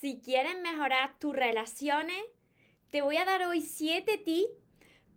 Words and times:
si 0.00 0.20
quieres 0.20 0.58
mejorar 0.60 1.18
tus 1.18 1.34
relaciones, 1.34 2.22
te 2.90 3.00
voy 3.00 3.16
a 3.16 3.24
dar 3.24 3.46
hoy 3.46 3.62
siete 3.62 4.18
tips 4.18 4.50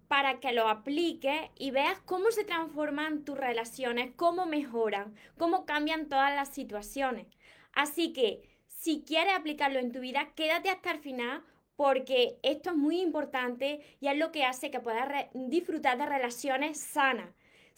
para 0.08 0.40
que 0.40 0.54
lo 0.54 0.70
apliques 0.70 1.50
y 1.56 1.72
veas 1.72 2.00
cómo 2.06 2.32
se 2.32 2.46
transforman 2.46 3.26
tus 3.26 3.38
relaciones, 3.38 4.12
cómo 4.16 4.46
mejoran, 4.46 5.14
cómo 5.38 5.66
cambian 5.66 6.08
todas 6.08 6.34
las 6.34 6.50
situaciones. 6.50 7.28
Así 7.74 8.14
que 8.14 8.42
si 8.68 9.04
quieres 9.04 9.34
aplicarlo 9.36 9.80
en 9.80 9.92
tu 9.92 10.00
vida, 10.00 10.32
quédate 10.36 10.70
hasta 10.70 10.92
el 10.92 11.00
final 11.00 11.44
porque 11.76 12.40
esto 12.42 12.72
es 12.72 12.76
muy 12.76 13.02
importante 13.02 13.82
y 14.00 14.08
es 14.08 14.18
lo 14.18 14.32
que 14.32 14.46
hace 14.46 14.72
que 14.72 14.80
puedas 14.80 15.28
disfrutar 15.34 15.98
de 15.98 16.06
relaciones 16.06 16.80
sanas. 16.80 17.30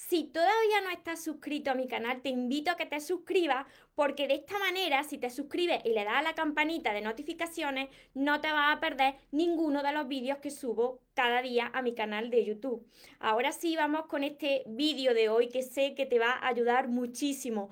Si 0.08 0.24
todavía 0.24 0.82
no 0.84 0.90
estás 0.90 1.24
suscrito 1.24 1.70
a 1.70 1.76
mi 1.76 1.88
canal, 1.88 2.22
te 2.22 2.30
invito 2.30 2.72
a 2.72 2.76
que 2.76 2.88
te 2.88 3.00
suscribas 3.00 3.68
porque 3.94 4.28
de 4.28 4.34
esta 4.34 4.58
manera, 4.58 5.04
si 5.04 5.20
te 5.20 5.30
suscribes 5.30 5.86
y 5.86 5.90
le 5.90 6.04
das 6.04 6.16
a 6.16 6.22
la 6.24 6.34
campanita 6.34 6.92
de 6.92 7.02
notificaciones, 7.02 7.88
no 8.16 8.42
te 8.42 8.52
vas 8.52 8.76
a 8.76 8.80
perder 8.80 9.16
ninguno 9.32 9.84
de 9.84 9.92
los 9.94 10.08
vídeos 10.08 10.40
que 10.40 10.50
subo 10.50 11.00
cada 11.14 11.44
día 11.44 11.70
a 11.74 11.84
mi 11.84 11.94
canal 11.94 12.32
de 12.32 12.44
YouTube. 12.44 12.84
Ahora 13.20 13.52
sí, 13.52 13.76
vamos 13.76 14.08
con 14.08 14.24
este 14.24 14.64
vídeo 14.66 15.14
de 15.14 15.30
hoy 15.30 15.50
que 15.50 15.62
sé 15.62 15.94
que 15.94 16.08
te 16.08 16.18
va 16.18 16.32
a 16.32 16.48
ayudar 16.48 16.88
muchísimo. 16.88 17.70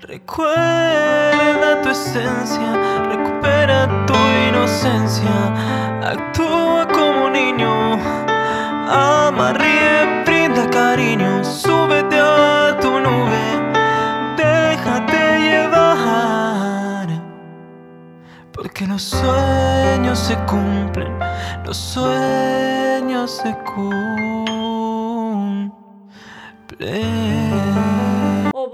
Recuerda 0.00 1.80
tu 1.82 1.88
esencia, 1.88 3.02
recupera 3.08 4.06
tu 4.06 4.14
inocencia, 4.48 6.02
actúa 6.02 6.86
como 6.86 7.30
niño, 7.30 7.94
ama, 8.88 9.54
porque 18.72 18.86
los 18.86 19.02
sueños 19.02 20.18
se 20.18 20.34
cumplen, 20.46 21.12
los 21.66 21.76
sueños 21.76 23.30
se 23.30 23.54
cumplen 23.64 24.32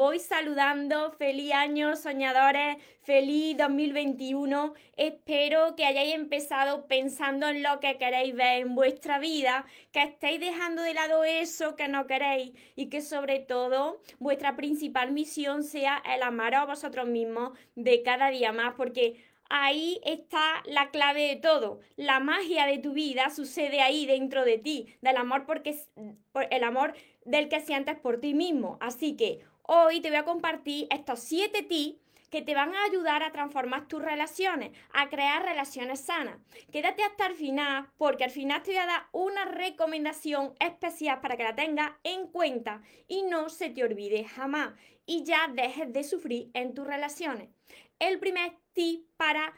voy 0.09 0.21
saludando. 0.21 1.11
Feliz 1.13 1.53
año, 1.53 1.97
soñadores. 1.97 2.77
Feliz 3.03 3.57
2021. 3.57 4.73
Espero 4.97 5.75
que 5.77 5.85
hayáis 5.85 6.15
empezado 6.15 6.87
pensando 6.87 7.49
en 7.49 7.63
lo 7.63 7.81
que 7.81 7.99
queréis 7.99 8.35
ver 8.35 8.63
en 8.63 8.75
vuestra 8.75 9.19
vida, 9.19 9.67
que 9.93 10.03
estéis 10.03 10.41
dejando 10.41 10.83
de 10.83 10.95
lado 10.95 11.25
eso 11.25 11.77
que 11.77 11.89
no 11.89 12.07
queréis 12.07 12.53
y 12.77 12.89
que 12.89 13.03
sobre 13.03 13.41
todo 13.41 14.01
vuestra 14.19 14.57
principal 14.57 15.13
misión 15.13 15.63
sea 15.63 16.03
el 16.15 16.23
amar 16.23 16.55
a 16.55 16.65
vosotros 16.65 17.07
mismos 17.07 17.59
de 17.75 18.03
cada 18.03 18.31
día 18.31 18.53
más, 18.53 18.75
porque 18.77 19.23
ahí 19.49 20.01
está 20.05 20.63
la 20.65 20.91
clave 20.91 21.29
de 21.29 21.37
todo. 21.37 21.81
La 21.97 22.21
magia 22.21 22.67
de 22.67 22.79
tu 22.79 22.93
vida 22.93 23.31
sucede 23.31 23.81
ahí 23.81 24.07
dentro 24.07 24.45
de 24.45 24.59
ti, 24.59 24.97
del 25.01 25.17
amor 25.17 25.47
porque 25.47 25.77
por 26.33 26.47
el 26.51 26.65
amor 26.65 26.95
del 27.25 27.49
que 27.49 27.61
sientes 27.61 27.99
por 27.99 28.21
ti 28.21 28.35
mismo. 28.35 28.79
Así 28.81 29.17
que 29.17 29.41
Hoy 29.71 30.01
te 30.01 30.09
voy 30.09 30.17
a 30.17 30.25
compartir 30.25 30.87
estos 30.91 31.21
siete 31.21 31.63
tips 31.63 32.01
que 32.31 32.41
te 32.41 32.55
van 32.55 32.75
a 32.75 32.85
ayudar 32.85 33.23
a 33.23 33.33
transformar 33.33 33.87
tus 33.87 34.01
relaciones, 34.01 34.71
a 34.95 35.11
crear 35.11 35.43
relaciones 35.43 36.01
sanas. 36.01 36.39
Quédate 36.73 37.03
hasta 37.03 37.27
el 37.27 37.35
final 37.35 37.87
porque 37.99 38.25
al 38.25 38.31
final 38.31 38.63
te 38.63 38.71
voy 38.71 38.79
a 38.79 38.87
dar 38.87 39.03
una 39.13 39.45
recomendación 39.45 40.55
especial 40.59 41.21
para 41.21 41.37
que 41.37 41.45
la 41.45 41.55
tengas 41.55 41.91
en 42.03 42.29
cuenta 42.29 42.81
y 43.09 43.25
no 43.25 43.51
se 43.51 43.69
te 43.69 43.85
olvide 43.85 44.25
jamás 44.25 44.73
y 45.05 45.23
ya 45.25 45.49
dejes 45.49 45.93
de 45.93 46.03
sufrir 46.03 46.51
en 46.55 46.73
tus 46.73 46.87
relaciones. 46.87 47.51
El 47.99 48.19
primer 48.19 48.57
tip 48.79 49.09
para 49.17 49.53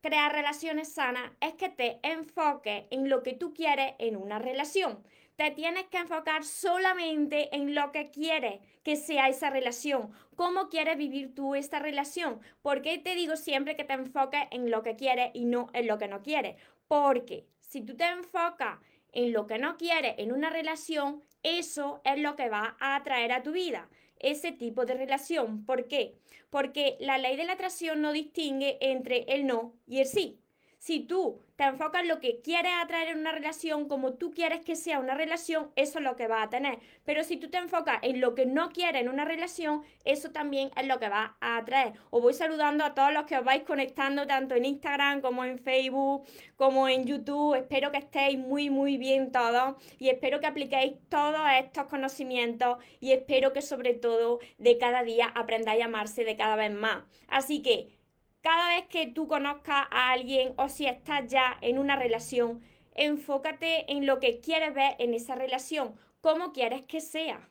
crear 0.00 0.32
relaciones 0.32 0.94
sanas 0.94 1.30
es 1.42 1.52
que 1.56 1.68
te 1.68 2.00
enfoques 2.02 2.84
en 2.90 3.10
lo 3.10 3.22
que 3.22 3.34
tú 3.34 3.52
quieres 3.52 3.92
en 3.98 4.16
una 4.16 4.38
relación 4.38 5.04
te 5.36 5.50
tienes 5.50 5.84
que 5.88 5.98
enfocar 5.98 6.42
solamente 6.42 7.54
en 7.54 7.74
lo 7.74 7.92
que 7.92 8.10
quieres 8.10 8.60
que 8.82 8.96
sea 8.96 9.28
esa 9.28 9.50
relación. 9.50 10.12
¿Cómo 10.36 10.68
quieres 10.68 10.96
vivir 10.96 11.34
tú 11.34 11.54
esta 11.54 11.78
relación? 11.78 12.40
¿Por 12.62 12.80
qué 12.82 12.98
te 12.98 13.14
digo 13.14 13.36
siempre 13.36 13.76
que 13.76 13.84
te 13.84 13.92
enfoques 13.92 14.42
en 14.50 14.70
lo 14.70 14.82
que 14.82 14.96
quieres 14.96 15.30
y 15.34 15.44
no 15.44 15.68
en 15.72 15.86
lo 15.86 15.98
que 15.98 16.08
no 16.08 16.22
quieres? 16.22 16.56
Porque 16.88 17.46
si 17.60 17.82
tú 17.82 17.96
te 17.96 18.06
enfocas 18.06 18.78
en 19.12 19.32
lo 19.32 19.46
que 19.46 19.58
no 19.58 19.76
quieres 19.76 20.14
en 20.18 20.32
una 20.32 20.50
relación, 20.50 21.22
eso 21.42 22.00
es 22.04 22.18
lo 22.18 22.36
que 22.36 22.48
va 22.48 22.76
a 22.78 22.96
atraer 22.96 23.32
a 23.32 23.42
tu 23.42 23.52
vida 23.52 23.88
ese 24.22 24.52
tipo 24.52 24.84
de 24.86 24.94
relación. 24.94 25.64
¿Por 25.64 25.88
qué? 25.88 26.14
Porque 26.50 26.96
la 27.00 27.18
ley 27.18 27.36
de 27.36 27.44
la 27.44 27.54
atracción 27.54 28.00
no 28.00 28.12
distingue 28.12 28.78
entre 28.80 29.24
el 29.28 29.46
no 29.46 29.74
y 29.86 30.00
el 30.00 30.06
sí. 30.06 30.41
Si 30.82 30.98
tú 30.98 31.38
te 31.54 31.62
enfocas 31.62 32.02
en 32.02 32.08
lo 32.08 32.18
que 32.18 32.40
quieres 32.40 32.72
atraer 32.76 33.10
en 33.10 33.20
una 33.20 33.30
relación, 33.30 33.86
como 33.86 34.14
tú 34.14 34.32
quieres 34.32 34.62
que 34.62 34.74
sea 34.74 34.98
una 34.98 35.14
relación, 35.14 35.70
eso 35.76 36.00
es 36.00 36.04
lo 36.04 36.16
que 36.16 36.26
va 36.26 36.42
a 36.42 36.50
tener. 36.50 36.80
Pero 37.04 37.22
si 37.22 37.36
tú 37.36 37.50
te 37.50 37.58
enfocas 37.58 38.00
en 38.02 38.20
lo 38.20 38.34
que 38.34 38.46
no 38.46 38.70
quieres 38.70 39.00
en 39.00 39.08
una 39.08 39.24
relación, 39.24 39.84
eso 40.04 40.32
también 40.32 40.72
es 40.76 40.88
lo 40.88 40.98
que 40.98 41.08
va 41.08 41.36
a 41.40 41.58
atraer. 41.58 41.92
Os 42.10 42.20
voy 42.20 42.34
saludando 42.34 42.82
a 42.82 42.94
todos 42.94 43.12
los 43.12 43.26
que 43.26 43.38
os 43.38 43.44
vais 43.44 43.62
conectando 43.62 44.26
tanto 44.26 44.56
en 44.56 44.64
Instagram 44.64 45.20
como 45.20 45.44
en 45.44 45.60
Facebook, 45.60 46.26
como 46.56 46.88
en 46.88 47.06
YouTube. 47.06 47.54
Espero 47.54 47.92
que 47.92 47.98
estéis 47.98 48.36
muy, 48.36 48.68
muy 48.68 48.96
bien 48.96 49.30
todos 49.30 49.76
y 50.00 50.08
espero 50.08 50.40
que 50.40 50.48
apliquéis 50.48 50.94
todos 51.08 51.42
estos 51.60 51.84
conocimientos 51.84 52.78
y 52.98 53.12
espero 53.12 53.52
que 53.52 53.62
sobre 53.62 53.94
todo 53.94 54.40
de 54.58 54.78
cada 54.78 55.04
día 55.04 55.26
aprendáis 55.36 55.82
a 55.82 55.84
amarse 55.84 56.24
de 56.24 56.36
cada 56.36 56.56
vez 56.56 56.72
más. 56.72 57.04
Así 57.28 57.62
que 57.62 58.01
cada 58.42 58.68
vez 58.68 58.86
que 58.88 59.06
tú 59.06 59.28
conozcas 59.28 59.86
a 59.90 60.10
alguien 60.10 60.52
o 60.56 60.68
si 60.68 60.86
estás 60.86 61.30
ya 61.30 61.56
en 61.60 61.78
una 61.78 61.96
relación, 61.96 62.60
enfócate 62.94 63.90
en 63.90 64.04
lo 64.04 64.18
que 64.18 64.40
quieres 64.40 64.74
ver 64.74 64.96
en 64.98 65.14
esa 65.14 65.34
relación, 65.34 65.94
cómo 66.20 66.52
quieres 66.52 66.82
que 66.82 67.00
sea. 67.00 67.48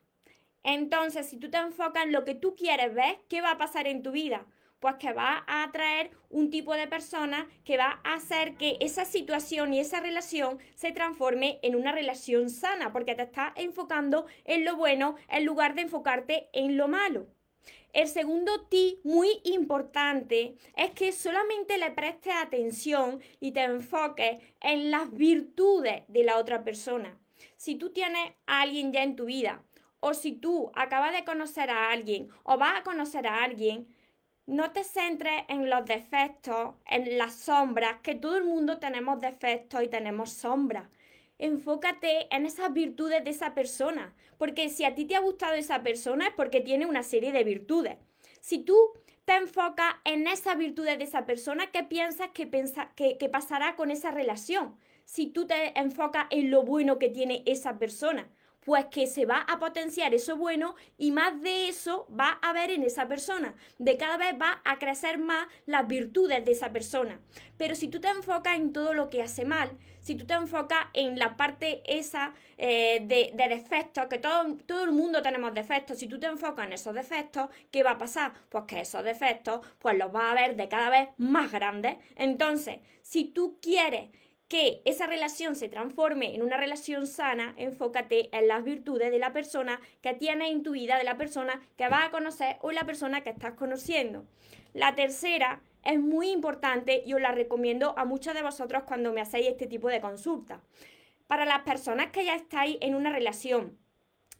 Entonces, 0.63 1.28
si 1.28 1.38
tú 1.38 1.50
te 1.50 1.57
enfocas 1.57 2.06
en 2.06 2.12
lo 2.12 2.24
que 2.24 2.35
tú 2.35 2.56
quieres 2.56 2.94
ver, 2.94 3.19
¿qué 3.30 3.41
va 3.41 3.51
a 3.51 3.57
pasar 3.57 3.88
en 3.88 4.03
tu 4.03 4.12
vida? 4.12 4.46
Pues 4.80 4.96
que 4.96 5.13
va 5.13 5.44
a 5.47 5.63
atraer 5.63 6.12
un 6.30 6.50
tipo 6.50 6.75
de 6.75 6.88
persona 6.88 7.47
que 7.63 7.78
va 7.78 8.01
a 8.03 8.16
hacer 8.16 8.56
que 8.56 8.78
esa 8.81 9.06
situación 9.06 9.74
y 9.74 9.80
esa 9.80 10.01
relación 10.01 10.59
se 10.75 10.91
transforme 10.91 11.59
en 11.63 11.75
una 11.75 11.91
relación 11.91 12.50
sana, 12.50 12.91
porque 12.91 13.16
te 13.16 13.24
estás 13.24 13.53
enfocando 13.56 14.25
en 14.44 14.66
lo 14.66 14.75
bueno 14.75 15.16
en 15.30 15.46
lugar 15.46 15.74
de 15.74 15.84
enfocarte 15.84 16.50
en 16.53 16.78
lo 16.78 16.88
malo. 16.88 17.28
El 17.94 18.07
segundo 18.07 18.68
tip 18.68 19.03
muy 19.03 19.41
importante 19.44 20.56
es 20.78 20.91
que 20.91 21.12
solamente 21.12 21.78
le 21.78 21.91
prestes 21.91 22.34
atención 22.34 23.22
y 23.41 23.52
te 23.52 23.63
enfoques 23.63 24.41
en 24.62 24.91
las 24.91 25.12
virtudes 25.12 26.03
de 26.07 26.24
la 26.24 26.38
otra 26.38 26.63
persona. 26.63 27.18
Si 27.57 27.75
tú 27.75 27.90
tienes 27.91 28.31
a 28.46 28.62
alguien 28.62 28.94
ya 28.94 29.03
en 29.03 29.18
tu 29.18 29.25
vida 29.25 29.62
o 30.00 30.13
si 30.13 30.31
tú 30.31 30.72
acabas 30.74 31.12
de 31.12 31.25
conocer 31.25 31.69
a 31.69 31.91
alguien 31.91 32.30
o 32.44 32.57
vas 32.57 32.80
a 32.80 32.84
conocer 32.84 33.28
a 33.28 33.44
alguien, 33.44 33.94
no 34.46 34.72
te 34.72 34.85
centres 34.85 35.44
en 35.50 35.69
los 35.69 35.85
defectos, 35.85 36.75
en 36.88 37.18
las 37.18 37.35
sombras, 37.35 38.00
que 38.01 38.16
todo 38.16 38.38
el 38.38 38.46
mundo 38.46 38.80
tenemos 38.80 39.19
defectos 39.19 39.84
y 39.84 39.90
tenemos 39.90 40.31
sombras 40.31 40.88
enfócate 41.41 42.34
en 42.34 42.46
esas 42.46 42.72
virtudes 42.72 43.24
de 43.24 43.31
esa 43.31 43.53
persona, 43.53 44.13
porque 44.38 44.69
si 44.69 44.85
a 44.85 44.96
ti 44.96 45.06
te 45.06 45.16
ha 45.16 45.19
gustado 45.19 45.53
esa 45.53 45.84
persona 45.84 46.28
es 46.28 46.34
porque 46.34 46.62
tiene 46.62 46.85
una 46.85 47.03
serie 47.03 47.31
de 47.31 47.44
virtudes. 47.44 47.97
Si 48.40 48.59
tú 48.59 48.78
te 49.25 49.35
enfocas 49.35 49.96
en 50.06 50.28
esas 50.28 50.57
virtudes 50.57 50.97
de 50.97 51.03
esa 51.03 51.25
persona, 51.25 51.72
¿qué 51.72 51.84
piensas 51.84 52.30
que, 52.34 53.18
que 53.18 53.30
pasará 53.30 53.75
con 53.75 53.91
esa 53.91 54.12
relación? 54.12 54.75
Si 55.06 55.28
tú 55.28 55.47
te 55.47 55.78
enfocas 55.80 56.28
en 56.30 56.51
lo 56.51 56.63
bueno 56.63 57.00
que 57.00 57.09
tiene 57.09 57.44
esa 57.46 57.78
persona, 57.78 58.30
pues 58.66 58.86
que 58.86 59.08
se 59.08 59.26
va 59.26 59.40
a 59.48 59.60
potenciar 59.60 60.14
eso 60.14 60.38
bueno 60.38 60.76
y 60.98 61.12
más 61.12 61.42
de 61.42 61.68
eso 61.68 62.08
va 62.18 62.40
a 62.42 62.50
haber 62.50 62.72
en 62.72 62.84
esa 62.84 63.08
persona. 63.08 63.56
De 63.78 63.98
cada 63.98 64.18
vez 64.18 64.34
va 64.40 64.62
a 64.64 64.78
crecer 64.78 65.18
más 65.18 65.48
las 65.66 65.88
virtudes 65.88 66.46
de 66.46 66.52
esa 66.52 66.72
persona. 66.72 67.19
Pero 67.58 67.75
si 67.75 67.88
tú 67.88 68.00
te 68.00 68.10
enfocas 68.10 68.56
en 68.56 68.72
todo 68.72 68.94
lo 68.94 69.10
que 69.10 69.22
hace 69.22 69.46
mal, 69.46 69.72
si 70.00 70.16
tú 70.16 70.25
te 70.25 70.34
enfocas 70.34 70.88
en 70.94 71.18
la 71.18 71.38
parte 71.38 71.84
esa 71.86 72.34
eh, 72.58 73.02
de, 73.04 73.31
de, 73.36 73.50
defectos, 73.50 74.08
que 74.08 74.18
todo, 74.18 74.58
todo 74.66 74.84
el 74.84 74.92
mundo 74.92 75.22
tenemos 75.22 75.54
defectos, 75.54 76.00
si 76.00 76.07
tú 76.07 76.19
te 76.19 76.28
enfocas 76.28 76.66
en 76.66 76.74
esos 76.74 76.94
defectos, 76.94 77.50
¿qué 77.69 77.84
va 77.84 77.92
a 77.92 77.98
pasar? 77.98 78.34
Pues 78.50 78.64
que 78.66 78.81
esos 78.81 79.04
defectos 79.04 79.62
pues 79.80 79.98
los 79.98 80.12
vas 80.12 80.31
a 80.31 80.34
ver 80.36 80.56
de 80.56 80.68
cada 80.68 80.90
vez 80.90 81.10
más 81.18 81.52
grandes. 81.52 81.98
Entonces, 82.16 82.80
si 83.02 83.25
tú 83.25 83.60
quieres 83.62 84.10
que 84.51 84.81
esa 84.83 85.07
relación 85.07 85.56
se 85.56 85.69
transforme 85.69 86.36
en 86.36 86.42
una 86.42 86.57
relación 86.57 87.07
sana, 87.07 87.53
enfócate 87.56 88.27
en 88.38 88.50
las 88.50 88.65
virtudes 88.65 89.09
de 89.09 89.18
la 89.18 89.31
persona 89.31 89.80
que 90.01 90.13
tienes 90.13 90.51
en 90.51 90.62
tu 90.62 90.71
vida, 90.74 90.98
de 90.98 91.06
la 91.06 91.15
persona 91.15 91.62
que 91.77 91.88
vas 91.88 92.09
a 92.09 92.12
conocer 92.12 92.57
o 92.59 92.74
la 92.74 92.83
persona 92.83 93.21
que 93.21 93.30
estás 93.30 93.53
conociendo. 93.53 94.25
La 94.74 94.94
tercera 94.94 95.62
es 95.86 96.01
muy 96.01 96.31
importante 96.31 97.01
y 97.06 97.13
os 97.13 97.21
la 97.21 97.31
recomiendo 97.31 97.98
a 97.98 98.03
muchos 98.03 98.33
de 98.33 98.44
vosotros 98.44 98.83
cuando 98.86 99.13
me 99.13 99.21
hacéis 99.21 99.48
este 99.48 99.68
tipo 99.68 99.88
de 99.88 100.01
consultas. 100.01 100.59
Para 101.27 101.45
las 101.45 101.62
personas 101.62 102.12
que 102.12 102.25
ya 102.25 102.36
estáis 102.36 102.77
en 102.81 102.94
una 102.94 103.09
relación 103.09 103.77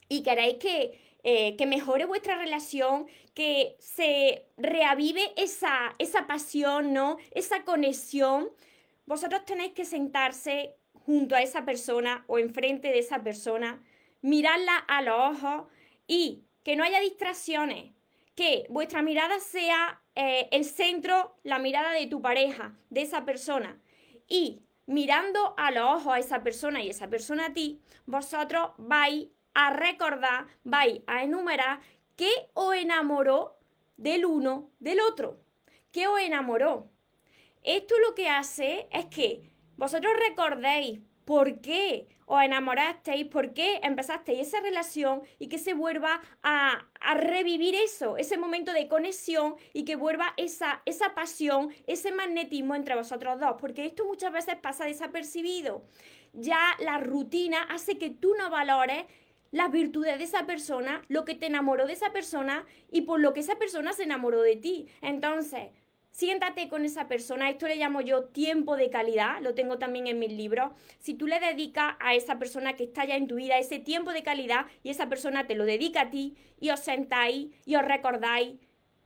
y 0.10 0.24
queréis 0.24 0.58
que 0.58 1.00
eh, 1.24 1.56
que 1.56 1.68
mejore 1.68 2.06
vuestra 2.06 2.36
relación, 2.36 3.06
que 3.36 3.76
se 3.80 4.48
reavive 4.58 5.22
esa, 5.38 5.94
esa 6.00 6.26
pasión, 6.26 6.94
¿no? 6.94 7.18
Esa 7.30 7.64
conexión, 7.64 8.50
vosotros 9.06 9.46
tenéis 9.46 9.74
que 9.74 9.86
sentarse 9.86 10.76
junto 10.94 11.36
a 11.36 11.42
esa 11.42 11.66
persona 11.66 12.24
o 12.28 12.40
enfrente 12.40 12.90
de 12.90 13.00
esa 13.00 13.24
persona, 13.24 13.82
mirarla 14.22 14.78
a 14.78 15.02
los 15.02 15.20
ojos 15.20 15.68
y 16.08 16.44
que 16.64 16.76
no 16.76 16.84
haya 16.84 17.00
distracciones, 17.00 17.94
que 18.36 18.66
vuestra 18.70 19.02
mirada 19.02 19.40
sea 19.40 20.02
eh, 20.16 20.48
el 20.52 20.66
centro, 20.66 21.36
la 21.44 21.60
mirada 21.60 21.92
de 21.92 22.08
tu 22.08 22.22
pareja, 22.22 22.76
de 22.90 23.02
esa 23.02 23.26
persona. 23.26 23.80
Y 24.28 24.62
mirando 24.86 25.56
a 25.58 25.72
los 25.72 25.84
ojos 25.84 26.14
a 26.14 26.20
esa 26.20 26.44
persona 26.44 26.82
y 26.82 26.90
esa 26.90 27.10
persona 27.10 27.48
a 27.48 27.54
ti, 27.54 27.82
vosotros 28.06 28.72
vais 28.78 29.28
a 29.54 29.74
recordar, 29.74 30.48
vais 30.64 31.02
a 31.08 31.24
enumerar 31.24 31.80
qué 32.16 32.32
os 32.54 32.76
enamoró 32.76 33.58
del 33.98 34.26
uno 34.26 34.70
del 34.80 35.00
otro. 35.00 35.40
¿Qué 35.92 36.08
os 36.08 36.20
enamoró? 36.20 36.91
Esto 37.64 37.96
lo 38.00 38.16
que 38.16 38.30
hace 38.30 38.88
es 38.92 39.06
que 39.06 39.52
vosotros 39.78 40.14
recordéis 40.28 41.00
por 41.26 41.62
qué 41.62 42.08
os 42.26 42.42
enamorasteis, 42.42 43.26
por 43.26 43.54
qué 43.54 43.80
empezasteis 43.84 44.48
esa 44.48 44.62
relación 44.62 45.22
y 45.38 45.48
que 45.48 45.58
se 45.58 45.74
vuelva 45.74 46.22
a, 46.44 46.88
revivir 47.16 47.76
eso, 47.76 48.16
ese 48.18 48.38
momento 48.38 48.74
de 48.74 48.88
conexión 48.88 49.56
y 49.74 49.84
que 49.84 49.96
vuelva 49.96 50.34
esa, 50.38 50.82
esa 50.86 51.14
pasión, 51.14 51.74
ese 51.88 52.12
magnetismo 52.12 52.74
entre 52.76 52.96
vosotros 52.96 53.40
dos, 53.40 53.56
porque 53.60 53.86
esto 53.86 54.06
muchas 54.06 54.32
veces 54.32 54.56
pasa 54.56 54.86
desapercibido. 54.86 55.84
Ya 56.34 56.76
la 56.80 57.00
rutina 57.00 57.64
hace 57.64 57.98
que 57.98 58.10
tú 58.10 58.34
no 58.38 58.50
valores 58.50 59.06
las 59.52 59.70
virtudes 59.72 60.18
de 60.18 60.24
esa 60.24 60.46
persona, 60.46 61.02
lo 61.10 61.26
que 61.26 61.36
te 61.36 61.48
enamoró 61.48 61.86
de 61.86 61.94
esa 61.94 62.14
persona 62.14 62.66
y 62.90 63.02
por 63.02 63.20
lo 63.20 63.34
que 63.34 63.42
esa 63.42 63.58
persona 63.58 63.94
se 63.94 64.04
enamoró 64.04 64.42
de 64.42 64.56
ti. 64.56 64.88
Entonces, 65.02 65.72
siéntate 66.12 66.70
con 66.70 66.86
esa 66.86 67.08
persona, 67.08 67.50
esto 67.50 67.68
le 67.68 67.78
llamo 67.78 68.02
yo 68.02 68.26
tiempo 68.26 68.76
de 68.76 68.90
calidad, 68.90 69.42
lo 69.42 69.56
tengo 69.56 69.78
también 69.78 70.08
en 70.08 70.20
mis 70.20 70.32
libros. 70.32 70.72
Si 71.00 71.14
tú 71.14 71.28
le 71.28 71.40
dedicas 71.40 71.96
a 72.00 72.14
esa 72.14 72.38
persona 72.38 72.76
que 72.76 72.84
está 72.84 73.06
ya 73.06 73.16
en 73.16 73.28
tu 73.28 73.36
vida 73.36 73.58
ese 73.58 73.80
tiempo 73.80 74.12
de 74.12 74.24
calidad 74.24 74.66
y 74.84 74.90
esa 74.90 75.10
persona 75.10 75.48
te 75.48 75.56
lo 75.56 75.66
dedica 75.66 76.02
a 76.02 76.10
ti 76.10 76.36
y 76.60 76.70
os 76.70 76.80
sentáis 76.82 77.48
y 77.66 77.76
os 77.76 77.84
recordáis 77.84 78.60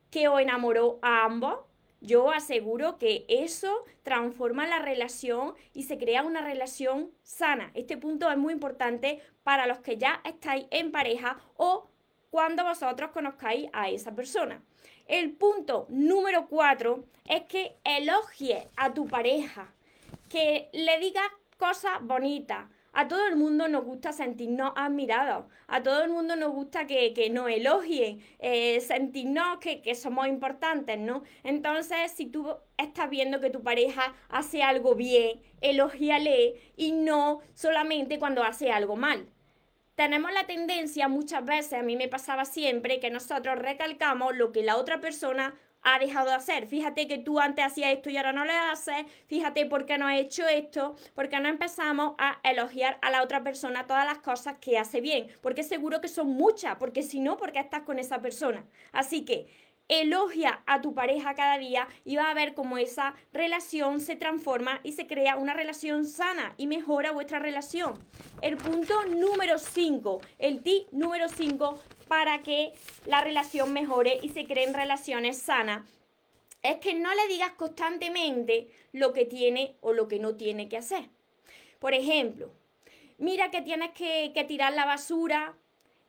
que 0.10 0.28
os 0.28 0.40
enamoró 0.40 1.00
a 1.02 1.26
ambos, 1.26 1.60
yo 2.02 2.32
aseguro 2.32 2.98
que 2.98 3.26
eso 3.28 3.84
transforma 4.04 4.68
la 4.68 4.80
relación 4.80 5.56
y 5.74 5.84
se 5.84 5.98
crea 5.98 6.24
una 6.24 6.42
relación 6.42 7.12
sana. 7.24 7.72
Este 7.74 7.98
punto 7.98 8.30
es 8.30 8.38
muy 8.38 8.54
importante 8.54 9.22
para 9.44 9.66
los 9.66 9.80
que 9.80 9.98
ya 9.98 10.22
estáis 10.24 10.68
en 10.72 10.92
pareja 10.92 11.40
o 11.58 11.90
cuando 12.30 12.64
vosotros 12.64 13.12
conozcáis 13.12 13.70
a 13.74 13.90
esa 13.90 14.14
persona. 14.14 14.62
El 15.08 15.34
punto 15.34 15.86
número 15.90 16.48
cuatro 16.48 17.06
es 17.26 17.44
que 17.44 17.76
elogie 17.84 18.70
a 18.76 18.92
tu 18.92 19.08
pareja, 19.08 19.72
que 20.30 20.68
le 20.74 20.98
digas 20.98 21.28
cosas 21.60 22.02
bonitas, 22.02 22.66
a 22.92 23.08
todo 23.08 23.28
el 23.28 23.36
mundo 23.36 23.68
nos 23.68 23.84
gusta 23.84 24.14
sentirnos 24.14 24.72
admirados, 24.76 25.46
a 25.68 25.84
todo 25.84 26.04
el 26.04 26.10
mundo 26.10 26.36
nos 26.36 26.54
gusta 26.54 26.88
que, 26.88 27.30
nos 27.32 27.52
elogien, 27.52 28.20
eh, 28.40 28.80
sentirnos 28.82 29.60
que, 29.60 29.82
que, 29.84 29.94
somos 29.94 30.28
importantes, 30.28 30.98
¿no? 30.98 31.22
Entonces, 31.44 32.12
si 32.12 32.26
tú 32.26 32.56
estás 32.76 33.08
viendo 33.10 33.40
que 33.40 33.52
tu 33.52 33.62
pareja 33.62 34.16
hace 34.30 34.64
algo 34.64 34.96
bien, 34.96 35.40
elogíale 35.62 36.74
y 36.78 36.94
no 36.94 37.42
solamente 37.54 38.18
cuando 38.18 38.44
hace 38.44 38.72
algo 38.72 38.96
mal 38.96 39.28
tenemos 39.96 40.32
la 40.34 40.46
tendencia 40.46 41.08
muchas 41.08 41.46
veces, 41.46 41.74
a 41.74 41.84
mí 41.84 41.96
me 41.96 42.08
pasaba 42.08 42.46
siempre, 42.46 43.00
que 43.00 43.10
nosotros 43.10 43.58
recalcamos 43.58 44.36
lo 44.36 44.52
que 44.52 44.64
la 44.64 44.78
otra 44.78 45.00
persona 45.00 45.56
ha 45.86 46.00
dejado 46.00 46.30
de 46.30 46.36
hacer. 46.36 46.68
Fíjate 46.68 47.08
que 47.08 47.20
tú 47.20 47.40
antes 47.40 47.64
hacías 47.64 47.94
esto 47.94 48.10
y 48.10 48.18
ahora 48.18 48.34
no 48.34 48.44
lo 48.44 48.52
haces. 48.72 49.06
Fíjate 49.28 49.68
por 49.68 49.86
qué 49.86 50.00
no 50.00 50.08
has 50.08 50.20
hecho 50.20 50.48
esto. 50.48 50.96
Porque 51.14 51.40
no 51.40 51.48
empezamos 51.48 52.16
a 52.18 52.40
elogiar 52.44 52.98
a 53.04 53.12
la 53.12 53.22
otra 53.22 53.44
persona 53.44 53.86
todas 53.86 54.04
las 54.04 54.18
cosas 54.18 54.58
que 54.60 54.80
hace 54.80 55.00
bien. 55.00 55.28
Porque 55.42 55.62
seguro 55.62 56.02
que 56.02 56.08
son 56.08 56.30
muchas. 56.30 56.78
Porque 56.78 57.04
si 57.04 57.20
no, 57.20 57.38
¿por 57.38 57.52
qué 57.52 57.60
estás 57.60 57.84
con 57.84 58.00
esa 58.00 58.20
persona? 58.20 58.66
Así 58.92 59.26
que 59.26 59.46
elogia 59.88 60.64
a 60.66 60.82
tu 60.82 60.94
pareja 60.94 61.36
cada 61.36 61.58
día 61.58 61.88
y 62.04 62.16
va 62.16 62.30
a 62.30 62.34
ver 62.34 62.54
cómo 62.54 62.78
esa 62.78 63.16
relación 63.34 64.00
se 64.00 64.16
transforma 64.16 64.80
y 64.84 64.94
se 64.94 65.08
crea 65.08 65.36
una 65.38 65.54
relación 65.54 66.06
sana 66.06 66.54
y 66.58 66.68
mejora 66.68 67.12
vuestra 67.12 67.40
relación. 67.40 67.94
El 68.42 68.58
punto 68.58 69.06
número 69.06 69.58
5, 69.58 70.22
el 70.40 70.62
ti 70.62 70.88
número 70.92 71.30
5 71.30 71.80
para 72.08 72.42
que 72.44 72.74
la 73.06 73.22
relación 73.22 73.74
mejore 73.74 74.20
y 74.22 74.30
se 74.30 74.46
creen 74.46 74.74
relaciones 74.74 75.38
sanas 75.38 75.88
es 76.64 76.78
que 76.78 76.96
no 76.96 77.14
le 77.14 77.28
digas 77.28 77.52
constantemente 77.52 78.70
lo 78.92 79.14
que 79.14 79.26
tiene 79.26 79.76
o 79.82 79.94
lo 79.94 80.08
que 80.08 80.20
no 80.20 80.36
tiene 80.36 80.68
que 80.68 80.78
hacer. 80.78 81.10
Por 81.80 81.94
ejemplo, 81.94 82.52
mira 83.20 83.52
que 83.52 83.62
tienes 83.62 83.92
que, 83.92 84.32
que 84.34 84.44
tirar 84.46 84.74
la 84.74 84.86
basura 84.86 85.56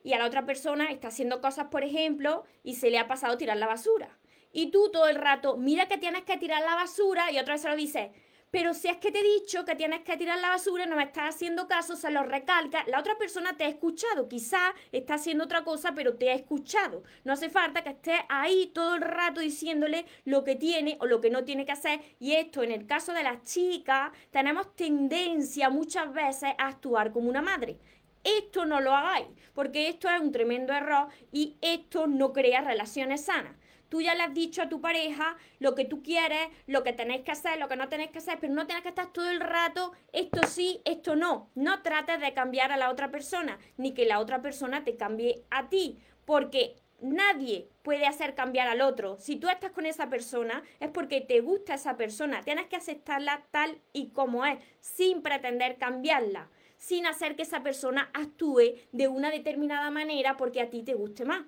y 0.07 0.13
a 0.13 0.19
la 0.19 0.27
otra 0.27 0.47
persona 0.47 0.93
está 0.93 1.09
haciendo 1.09 1.41
cosas, 1.41 1.67
por 1.67 1.83
ejemplo, 1.83 2.45
y 2.63 2.77
se 2.77 2.91
le 2.91 2.99
ha 2.99 3.09
pasado 3.09 3.37
tirar 3.37 3.57
la 3.57 3.67
basura. 3.67 4.17
Y 4.53 4.71
tú 4.71 4.89
todo 4.93 5.09
el 5.09 5.17
rato, 5.17 5.57
mira 5.57 5.89
que 5.89 5.99
tienes 5.99 6.23
que 6.23 6.37
tirar 6.37 6.63
la 6.63 6.77
basura 6.77 7.33
y 7.33 7.41
otra 7.41 7.55
vez 7.55 7.63
se 7.63 7.69
lo 7.69 7.75
dices, 7.75 8.11
pero 8.53 8.73
si 8.73 8.87
es 8.87 8.99
que 8.99 9.11
te 9.11 9.19
he 9.19 9.41
dicho 9.41 9.65
que 9.65 9.75
tienes 9.75 10.03
que 10.03 10.17
tirar 10.17 10.39
la 10.39 10.51
basura 10.51 10.87
no 10.87 10.95
me 10.95 11.03
estás 11.03 11.35
haciendo 11.35 11.67
caso, 11.67 11.97
se 11.97 12.13
lo 12.13 12.23
recalca, 12.23 12.85
la 12.87 13.01
otra 13.01 13.19
persona 13.19 13.57
te 13.57 13.65
ha 13.65 13.69
escuchado, 13.69 14.29
quizá 14.29 14.75
está 14.93 15.15
haciendo 15.15 15.43
otra 15.43 15.65
cosa, 15.65 15.93
pero 15.93 16.15
te 16.15 16.31
ha 16.31 16.35
escuchado. 16.35 17.03
No 17.25 17.33
hace 17.33 17.51
falta 17.51 17.83
que 17.83 17.91
estés 17.91 18.21
ahí 18.29 18.71
todo 18.73 18.95
el 18.95 19.03
rato 19.03 19.41
diciéndole 19.41 20.07
lo 20.25 20.45
que 20.45 20.55
tiene 20.55 20.99
o 21.01 21.07
lo 21.07 21.21
que 21.21 21.31
no 21.31 21.43
tiene 21.43 21.67
que 21.67 21.73
hacer. 21.73 22.01
Y 22.21 22.35
esto, 22.35 22.63
en 22.63 22.71
el 22.71 22.87
caso 22.87 23.13
de 23.13 23.25
las 23.25 23.43
chicas, 23.43 24.13
tenemos 24.31 24.77
tendencia 24.77 25.69
muchas 25.69 26.13
veces 26.13 26.51
a 26.57 26.69
actuar 26.69 27.11
como 27.11 27.29
una 27.29 27.43
madre 27.43 27.81
esto 28.27 28.67
no 28.67 28.81
lo 28.81 28.95
hagáis, 28.95 29.29
porque 29.55 29.89
esto 29.89 30.11
es 30.11 30.21
un 30.21 30.33
tremendo 30.33 30.73
error 30.73 31.09
y 31.31 31.57
esto 31.61 32.09
no 32.09 32.33
crea 32.33 32.61
relaciones 32.61 33.25
sanas. 33.25 33.55
Tú 33.89 34.01
ya 34.01 34.17
le 34.17 34.25
has 34.25 34.35
dicho 34.35 34.63
a 34.63 34.69
tu 34.69 34.81
pareja 34.81 35.37
lo 35.61 35.77
que 35.77 35.85
tú 35.85 36.03
quieres, 36.03 36.49
lo 36.67 36.83
que 36.83 36.93
tenéis 36.93 37.23
que 37.23 37.31
hacer, 37.31 37.59
lo 37.59 37.69
que 37.69 37.77
no 37.77 37.89
tenéis 37.89 38.11
que 38.11 38.19
hacer, 38.19 38.39
pero 38.41 38.53
no 38.53 38.67
tienes 38.67 38.83
que 38.83 38.89
estar 38.89 39.13
todo 39.13 39.31
el 39.31 39.39
rato, 39.39 39.93
esto 40.13 40.43
sí, 40.49 40.81
esto 40.85 41.15
no. 41.15 41.51
No 41.55 41.83
trates 41.83 42.21
de 42.21 42.35
cambiar 42.35 42.73
a 42.73 42.77
la 42.77 42.91
otra 42.91 43.13
persona, 43.13 43.59
ni 43.77 43.95
que 43.95 44.05
la 44.05 44.19
otra 44.19 44.43
persona 44.43 44.83
te 44.83 44.97
cambie 44.97 45.45
a 45.51 45.69
ti, 45.69 46.01
porque 46.25 46.75
nadie 47.01 47.69
puede 47.83 48.07
hacer 48.07 48.35
cambiar 48.35 48.67
al 48.67 48.81
otro. 48.81 49.19
Si 49.19 49.37
tú 49.37 49.49
estás 49.49 49.71
con 49.71 49.87
esa 49.87 50.09
persona, 50.09 50.65
es 50.81 50.91
porque 50.91 51.21
te 51.21 51.41
gusta 51.41 51.75
esa 51.75 51.97
persona. 51.97 52.43
Tienes 52.43 52.67
que 52.67 52.77
aceptarla 52.77 53.47
tal 53.53 53.81
y 53.93 54.11
como 54.11 54.45
es, 54.45 54.59
sin 54.81 55.23
pretender 55.23 55.79
cambiarla 55.79 56.51
sin 56.77 57.07
hacer 57.07 57.37
que 57.37 57.43
esa 57.43 57.63
persona 57.63 58.11
actúe 58.15 58.77
de 58.93 59.09
una 59.09 59.31
determinada 59.31 59.91
manera 59.91 60.37
porque 60.37 60.61
a 60.61 60.71
ti 60.71 60.83
te 60.83 60.95
guste 60.95 61.25
más. 61.25 61.45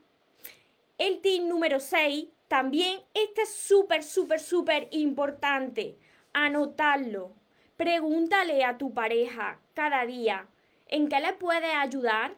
El 0.98 1.20
tip 1.20 1.42
número 1.42 1.80
6, 1.80 2.26
también 2.48 3.00
este 3.14 3.42
es 3.42 3.54
súper, 3.54 4.02
súper, 4.02 4.40
súper 4.40 4.88
importante. 4.90 5.96
Anotarlo. 6.32 7.32
Pregúntale 7.76 8.64
a 8.64 8.78
tu 8.78 8.92
pareja 8.92 9.60
cada 9.74 10.04
día 10.06 10.48
en 10.88 11.08
qué 11.08 11.20
le 11.20 11.34
puedes 11.34 11.74
ayudar 11.74 12.36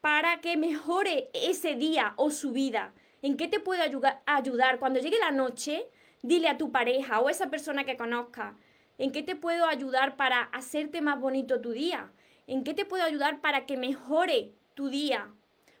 para 0.00 0.40
que 0.40 0.56
mejore 0.56 1.30
ese 1.34 1.74
día 1.74 2.14
o 2.16 2.30
su 2.30 2.52
vida. 2.52 2.94
¿En 3.20 3.36
qué 3.36 3.46
te 3.46 3.60
puede 3.60 3.82
ayudar? 4.26 4.78
Cuando 4.78 4.98
llegue 4.98 5.18
la 5.18 5.30
noche, 5.30 5.86
dile 6.22 6.48
a 6.48 6.58
tu 6.58 6.72
pareja 6.72 7.20
o 7.20 7.28
a 7.28 7.30
esa 7.30 7.50
persona 7.50 7.84
que 7.84 7.96
conozca, 7.96 8.56
¿En 9.02 9.10
qué 9.10 9.24
te 9.24 9.34
puedo 9.34 9.66
ayudar 9.66 10.14
para 10.14 10.42
hacerte 10.52 11.00
más 11.00 11.18
bonito 11.18 11.60
tu 11.60 11.72
día? 11.72 12.12
¿En 12.46 12.62
qué 12.62 12.72
te 12.72 12.84
puedo 12.84 13.02
ayudar 13.02 13.40
para 13.40 13.66
que 13.66 13.76
mejore 13.76 14.52
tu 14.74 14.90
día? 14.90 15.28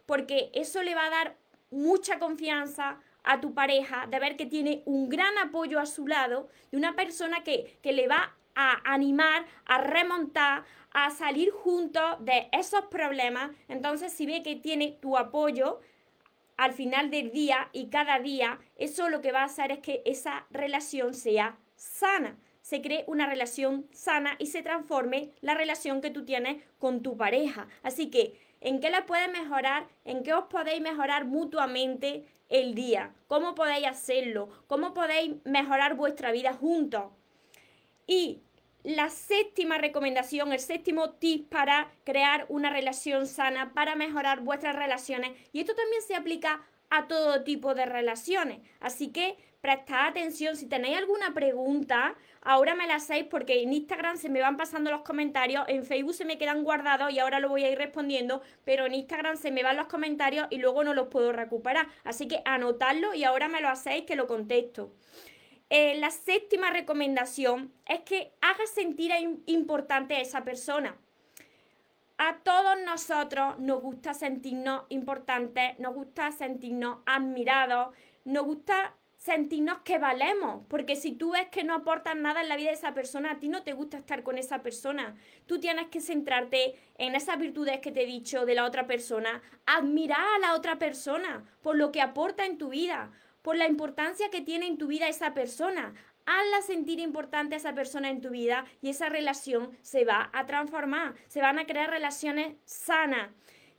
Porque 0.06 0.50
eso 0.54 0.82
le 0.82 0.96
va 0.96 1.06
a 1.06 1.10
dar 1.10 1.36
mucha 1.70 2.18
confianza 2.18 2.98
a 3.22 3.40
tu 3.40 3.54
pareja 3.54 4.08
de 4.08 4.18
ver 4.18 4.36
que 4.36 4.46
tiene 4.46 4.82
un 4.86 5.08
gran 5.08 5.38
apoyo 5.38 5.78
a 5.78 5.86
su 5.86 6.08
lado, 6.08 6.48
de 6.72 6.78
una 6.78 6.96
persona 6.96 7.44
que, 7.44 7.78
que 7.80 7.92
le 7.92 8.08
va 8.08 8.34
a 8.56 8.92
animar, 8.92 9.46
a 9.66 9.78
remontar, 9.78 10.64
a 10.90 11.10
salir 11.10 11.52
juntos 11.52 12.16
de 12.18 12.48
esos 12.50 12.86
problemas. 12.86 13.52
Entonces, 13.68 14.12
si 14.12 14.26
ve 14.26 14.42
que 14.42 14.56
tiene 14.56 14.98
tu 15.00 15.16
apoyo 15.16 15.78
al 16.56 16.72
final 16.72 17.08
del 17.12 17.30
día 17.30 17.68
y 17.72 17.86
cada 17.86 18.18
día, 18.18 18.58
eso 18.74 19.08
lo 19.08 19.20
que 19.20 19.30
va 19.30 19.42
a 19.42 19.44
hacer 19.44 19.70
es 19.70 19.78
que 19.78 20.02
esa 20.06 20.44
relación 20.50 21.14
sea 21.14 21.56
sana 21.76 22.36
se 22.62 22.80
cree 22.80 23.04
una 23.06 23.26
relación 23.26 23.86
sana 23.92 24.36
y 24.38 24.46
se 24.46 24.62
transforme 24.62 25.30
la 25.40 25.54
relación 25.54 26.00
que 26.00 26.10
tú 26.10 26.24
tienes 26.24 26.62
con 26.78 27.02
tu 27.02 27.16
pareja. 27.16 27.68
Así 27.82 28.10
que, 28.10 28.40
¿en 28.60 28.80
qué 28.80 28.88
la 28.88 29.04
puedes 29.04 29.30
mejorar? 29.30 29.88
¿En 30.04 30.22
qué 30.22 30.32
os 30.32 30.44
podéis 30.44 30.80
mejorar 30.80 31.26
mutuamente 31.26 32.24
el 32.48 32.74
día? 32.74 33.14
¿Cómo 33.26 33.54
podéis 33.54 33.86
hacerlo? 33.86 34.48
¿Cómo 34.68 34.94
podéis 34.94 35.34
mejorar 35.44 35.96
vuestra 35.96 36.32
vida 36.32 36.54
juntos? 36.54 37.10
Y 38.06 38.40
la 38.84 39.10
séptima 39.10 39.78
recomendación, 39.78 40.52
el 40.52 40.60
séptimo 40.60 41.10
tip 41.10 41.48
para 41.48 41.92
crear 42.04 42.46
una 42.48 42.70
relación 42.70 43.26
sana, 43.26 43.74
para 43.74 43.96
mejorar 43.96 44.40
vuestras 44.40 44.76
relaciones. 44.76 45.32
Y 45.52 45.60
esto 45.60 45.74
también 45.74 46.02
se 46.02 46.14
aplica 46.14 46.62
a 46.90 47.08
todo 47.08 47.42
tipo 47.42 47.74
de 47.74 47.86
relaciones. 47.86 48.60
Así 48.80 49.08
que 49.08 49.36
prestad 49.62 50.08
atención. 50.08 50.56
Si 50.56 50.66
tenéis 50.66 50.98
alguna 50.98 51.32
pregunta, 51.32 52.16
ahora 52.42 52.74
me 52.74 52.86
la 52.88 52.96
hacéis 52.96 53.24
porque 53.30 53.62
en 53.62 53.72
Instagram 53.72 54.18
se 54.18 54.28
me 54.28 54.40
van 54.40 54.56
pasando 54.56 54.90
los 54.90 55.02
comentarios, 55.02 55.64
en 55.68 55.84
Facebook 55.84 56.14
se 56.14 56.24
me 56.24 56.36
quedan 56.36 56.64
guardados 56.64 57.12
y 57.12 57.20
ahora 57.20 57.38
lo 57.38 57.48
voy 57.48 57.64
a 57.64 57.70
ir 57.70 57.78
respondiendo, 57.78 58.42
pero 58.64 58.86
en 58.86 58.94
Instagram 58.94 59.36
se 59.36 59.52
me 59.52 59.62
van 59.62 59.76
los 59.76 59.86
comentarios 59.86 60.48
y 60.50 60.58
luego 60.58 60.82
no 60.82 60.94
los 60.94 61.06
puedo 61.08 61.32
recuperar. 61.32 61.86
Así 62.02 62.26
que 62.26 62.42
anotadlo 62.44 63.14
y 63.14 63.22
ahora 63.22 63.48
me 63.48 63.60
lo 63.60 63.68
hacéis 63.68 64.04
que 64.04 64.16
lo 64.16 64.26
contesto. 64.26 64.92
Eh, 65.70 65.94
la 65.98 66.10
séptima 66.10 66.70
recomendación 66.70 67.72
es 67.86 68.00
que 68.00 68.32
hagas 68.42 68.68
sentir 68.70 69.12
importante 69.46 70.16
a 70.16 70.20
esa 70.20 70.44
persona. 70.44 70.96
A 72.18 72.38
todos 72.38 72.76
nosotros 72.84 73.58
nos 73.60 73.80
gusta 73.80 74.12
sentirnos 74.12 74.82
importantes, 74.88 75.78
nos 75.78 75.94
gusta 75.94 76.32
sentirnos 76.32 76.98
admirados, 77.06 77.94
nos 78.24 78.44
gusta 78.44 78.94
sentirnos 79.22 79.78
que 79.84 79.98
valemos, 79.98 80.64
porque 80.68 80.96
si 80.96 81.12
tú 81.12 81.30
ves 81.30 81.46
que 81.46 81.62
no 81.62 81.74
aportas 81.74 82.16
nada 82.16 82.42
en 82.42 82.48
la 82.48 82.56
vida 82.56 82.70
de 82.70 82.74
esa 82.74 82.92
persona, 82.92 83.30
a 83.30 83.38
ti 83.38 83.48
no 83.48 83.62
te 83.62 83.72
gusta 83.72 83.98
estar 83.98 84.24
con 84.24 84.36
esa 84.36 84.62
persona. 84.62 85.14
Tú 85.46 85.60
tienes 85.60 85.86
que 85.90 86.00
centrarte 86.00 86.74
en 86.98 87.14
esas 87.14 87.38
virtudes 87.38 87.78
que 87.78 87.92
te 87.92 88.02
he 88.02 88.06
dicho 88.06 88.44
de 88.44 88.56
la 88.56 88.64
otra 88.64 88.88
persona, 88.88 89.40
admirar 89.64 90.26
a 90.34 90.38
la 90.40 90.56
otra 90.56 90.76
persona 90.80 91.44
por 91.62 91.76
lo 91.76 91.92
que 91.92 92.00
aporta 92.00 92.46
en 92.46 92.58
tu 92.58 92.70
vida, 92.70 93.12
por 93.42 93.54
la 93.54 93.68
importancia 93.68 94.28
que 94.28 94.40
tiene 94.40 94.66
en 94.66 94.76
tu 94.76 94.88
vida 94.88 95.06
esa 95.06 95.34
persona. 95.34 95.94
Hazla 96.26 96.62
sentir 96.62 96.98
importante 96.98 97.54
a 97.54 97.58
esa 97.58 97.74
persona 97.74 98.10
en 98.10 98.22
tu 98.22 98.30
vida 98.30 98.64
y 98.80 98.90
esa 98.90 99.08
relación 99.08 99.70
se 99.82 100.04
va 100.04 100.30
a 100.32 100.46
transformar, 100.46 101.14
se 101.28 101.40
van 101.40 101.60
a 101.60 101.66
crear 101.66 101.90
relaciones 101.90 102.56
sanas. 102.64 103.30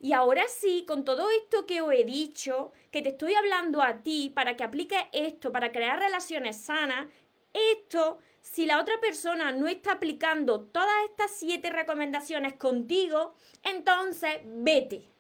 Y 0.04 0.12
ahora 0.12 0.44
sí, 0.50 0.84
con 0.86 1.06
todo 1.06 1.30
esto 1.30 1.66
que 1.66 1.82
os 1.82 1.94
he 1.94 2.04
dicho, 2.04 2.74
que 2.92 3.02
te 3.02 3.12
estoy 3.12 3.36
hablando 3.36 3.82
a 3.82 4.04
ti 4.04 4.30
para 4.36 4.58
que 4.58 4.66
apliques 4.66 5.00
esto, 5.14 5.54
para 5.54 5.72
crear 5.72 5.98
relaciones 5.98 6.58
sanas, 6.58 7.08
esto, 7.54 8.18
si 8.42 8.66
la 8.66 8.82
otra 8.82 9.00
persona 9.00 9.54
no 9.54 9.66
está 9.66 9.94
aplicando 9.94 10.60
todas 10.60 10.94
estas 11.10 11.32
siete 11.32 11.70
recomendaciones 11.70 12.56
contigo, 12.56 13.34
entonces 13.64 14.42
vete 14.44 15.13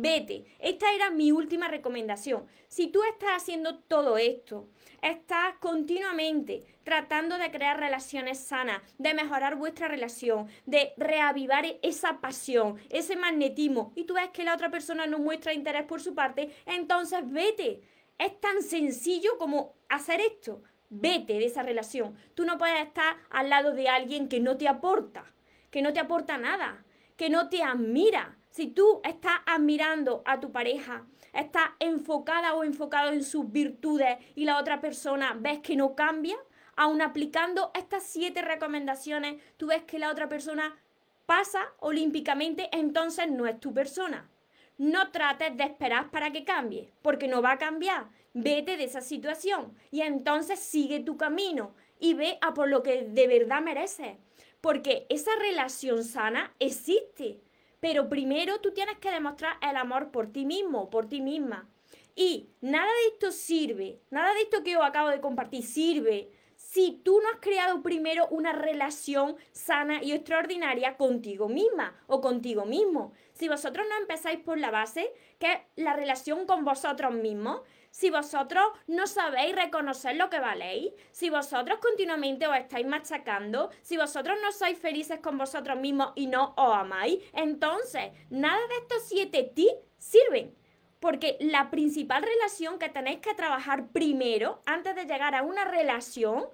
vete. 0.00 0.44
Esta 0.58 0.92
era 0.92 1.10
mi 1.10 1.32
última 1.32 1.68
recomendación. 1.68 2.46
Si 2.68 2.88
tú 2.88 3.02
estás 3.04 3.30
haciendo 3.36 3.78
todo 3.78 4.16
esto, 4.16 4.68
estás 5.02 5.54
continuamente 5.60 6.64
tratando 6.84 7.36
de 7.38 7.50
crear 7.50 7.78
relaciones 7.78 8.38
sanas, 8.38 8.82
de 8.98 9.14
mejorar 9.14 9.56
vuestra 9.56 9.88
relación, 9.88 10.48
de 10.64 10.92
reavivar 10.96 11.64
esa 11.82 12.20
pasión, 12.20 12.78
ese 12.88 13.16
magnetismo, 13.16 13.92
y 13.94 14.04
tú 14.04 14.14
ves 14.14 14.30
que 14.30 14.44
la 14.44 14.54
otra 14.54 14.70
persona 14.70 15.06
no 15.06 15.18
muestra 15.18 15.52
interés 15.52 15.84
por 15.84 16.00
su 16.00 16.14
parte, 16.14 16.54
entonces 16.66 17.20
vete. 17.24 17.82
Es 18.18 18.40
tan 18.40 18.62
sencillo 18.62 19.36
como 19.38 19.74
hacer 19.88 20.20
esto. 20.20 20.62
Vete 20.90 21.34
de 21.34 21.46
esa 21.46 21.62
relación. 21.62 22.16
Tú 22.34 22.44
no 22.44 22.58
puedes 22.58 22.82
estar 22.82 23.16
al 23.30 23.48
lado 23.48 23.72
de 23.72 23.88
alguien 23.88 24.28
que 24.28 24.40
no 24.40 24.58
te 24.58 24.68
aporta, 24.68 25.24
que 25.70 25.80
no 25.82 25.92
te 25.92 26.00
aporta 26.00 26.36
nada, 26.36 26.84
que 27.16 27.30
no 27.30 27.48
te 27.48 27.62
admira, 27.62 28.36
si 28.52 28.66
tú 28.66 29.00
estás 29.02 29.40
admirando 29.46 30.22
a 30.26 30.38
tu 30.38 30.52
pareja, 30.52 31.06
estás 31.32 31.70
enfocada 31.80 32.54
o 32.54 32.64
enfocado 32.64 33.10
en 33.10 33.24
sus 33.24 33.50
virtudes 33.50 34.18
y 34.34 34.44
la 34.44 34.58
otra 34.58 34.78
persona 34.82 35.34
ves 35.40 35.60
que 35.60 35.74
no 35.74 35.96
cambia, 35.96 36.36
aun 36.76 37.00
aplicando 37.00 37.70
estas 37.74 38.02
siete 38.02 38.42
recomendaciones, 38.42 39.42
tú 39.56 39.68
ves 39.68 39.84
que 39.84 39.98
la 39.98 40.10
otra 40.10 40.28
persona 40.28 40.76
pasa 41.24 41.72
olímpicamente, 41.78 42.68
entonces 42.72 43.30
no 43.30 43.46
es 43.46 43.58
tu 43.58 43.72
persona. 43.72 44.28
No 44.76 45.10
trates 45.12 45.56
de 45.56 45.64
esperar 45.64 46.10
para 46.10 46.30
que 46.30 46.44
cambie, 46.44 46.92
porque 47.00 47.28
no 47.28 47.40
va 47.40 47.52
a 47.52 47.58
cambiar. 47.58 48.10
Vete 48.34 48.76
de 48.76 48.84
esa 48.84 49.00
situación 49.00 49.74
y 49.90 50.02
entonces 50.02 50.60
sigue 50.60 51.00
tu 51.00 51.16
camino 51.16 51.74
y 51.98 52.12
ve 52.12 52.36
a 52.42 52.52
por 52.52 52.68
lo 52.68 52.82
que 52.82 53.04
de 53.04 53.26
verdad 53.28 53.62
mereces. 53.62 54.18
Porque 54.60 55.06
esa 55.08 55.30
relación 55.40 56.04
sana 56.04 56.54
existe 56.58 57.40
pero 57.82 58.08
primero 58.08 58.60
tú 58.60 58.70
tienes 58.70 58.98
que 58.98 59.10
demostrar 59.10 59.56
el 59.60 59.74
amor 59.74 60.12
por 60.12 60.32
ti 60.32 60.46
mismo, 60.46 60.88
por 60.88 61.08
ti 61.08 61.20
misma. 61.20 61.68
Y 62.14 62.50
nada 62.60 62.86
de 62.86 63.12
esto 63.12 63.32
sirve, 63.32 63.98
nada 64.08 64.32
de 64.34 64.42
esto 64.42 64.62
que 64.62 64.70
yo 64.70 64.84
acabo 64.84 65.08
de 65.08 65.20
compartir 65.20 65.64
sirve 65.64 66.30
si 66.54 67.00
tú 67.02 67.20
no 67.20 67.28
has 67.28 67.40
creado 67.40 67.82
primero 67.82 68.28
una 68.28 68.52
relación 68.52 69.34
sana 69.50 70.00
y 70.00 70.12
extraordinaria 70.12 70.96
contigo 70.96 71.48
misma 71.48 72.00
o 72.06 72.20
contigo 72.20 72.66
mismo. 72.66 73.14
Si 73.32 73.48
vosotros 73.48 73.84
no 73.90 73.96
empezáis 73.96 74.38
por 74.38 74.58
la 74.58 74.70
base, 74.70 75.12
que 75.40 75.52
es 75.52 75.58
la 75.74 75.94
relación 75.94 76.46
con 76.46 76.64
vosotros 76.64 77.12
mismos, 77.12 77.62
si 77.92 78.10
vosotros 78.10 78.64
no 78.86 79.06
sabéis 79.06 79.54
reconocer 79.54 80.16
lo 80.16 80.30
que 80.30 80.40
valéis, 80.40 80.92
si 81.12 81.28
vosotros 81.28 81.78
continuamente 81.78 82.46
os 82.46 82.56
estáis 82.56 82.86
machacando, 82.86 83.70
si 83.82 83.98
vosotros 83.98 84.38
no 84.42 84.50
sois 84.50 84.78
felices 84.78 85.20
con 85.20 85.36
vosotros 85.36 85.78
mismos 85.78 86.12
y 86.16 86.26
no 86.26 86.54
os 86.56 86.74
amáis, 86.74 87.22
entonces 87.34 88.10
nada 88.30 88.60
de 88.68 88.76
estos 88.76 89.04
siete 89.06 89.52
tips 89.54 89.76
sirven. 89.98 90.56
Porque 91.00 91.36
la 91.40 91.70
principal 91.70 92.22
relación 92.22 92.78
que 92.78 92.88
tenéis 92.88 93.20
que 93.20 93.34
trabajar 93.34 93.88
primero, 93.88 94.62
antes 94.64 94.94
de 94.94 95.04
llegar 95.04 95.34
a 95.34 95.42
una 95.42 95.64
relación 95.64 96.46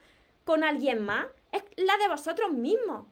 con 0.45 0.65
alguien 0.65 1.05
más, 1.05 1.27
es 1.53 1.63
la 1.77 1.97
de 1.99 2.09
vosotros 2.09 2.51
mismos. 2.51 3.07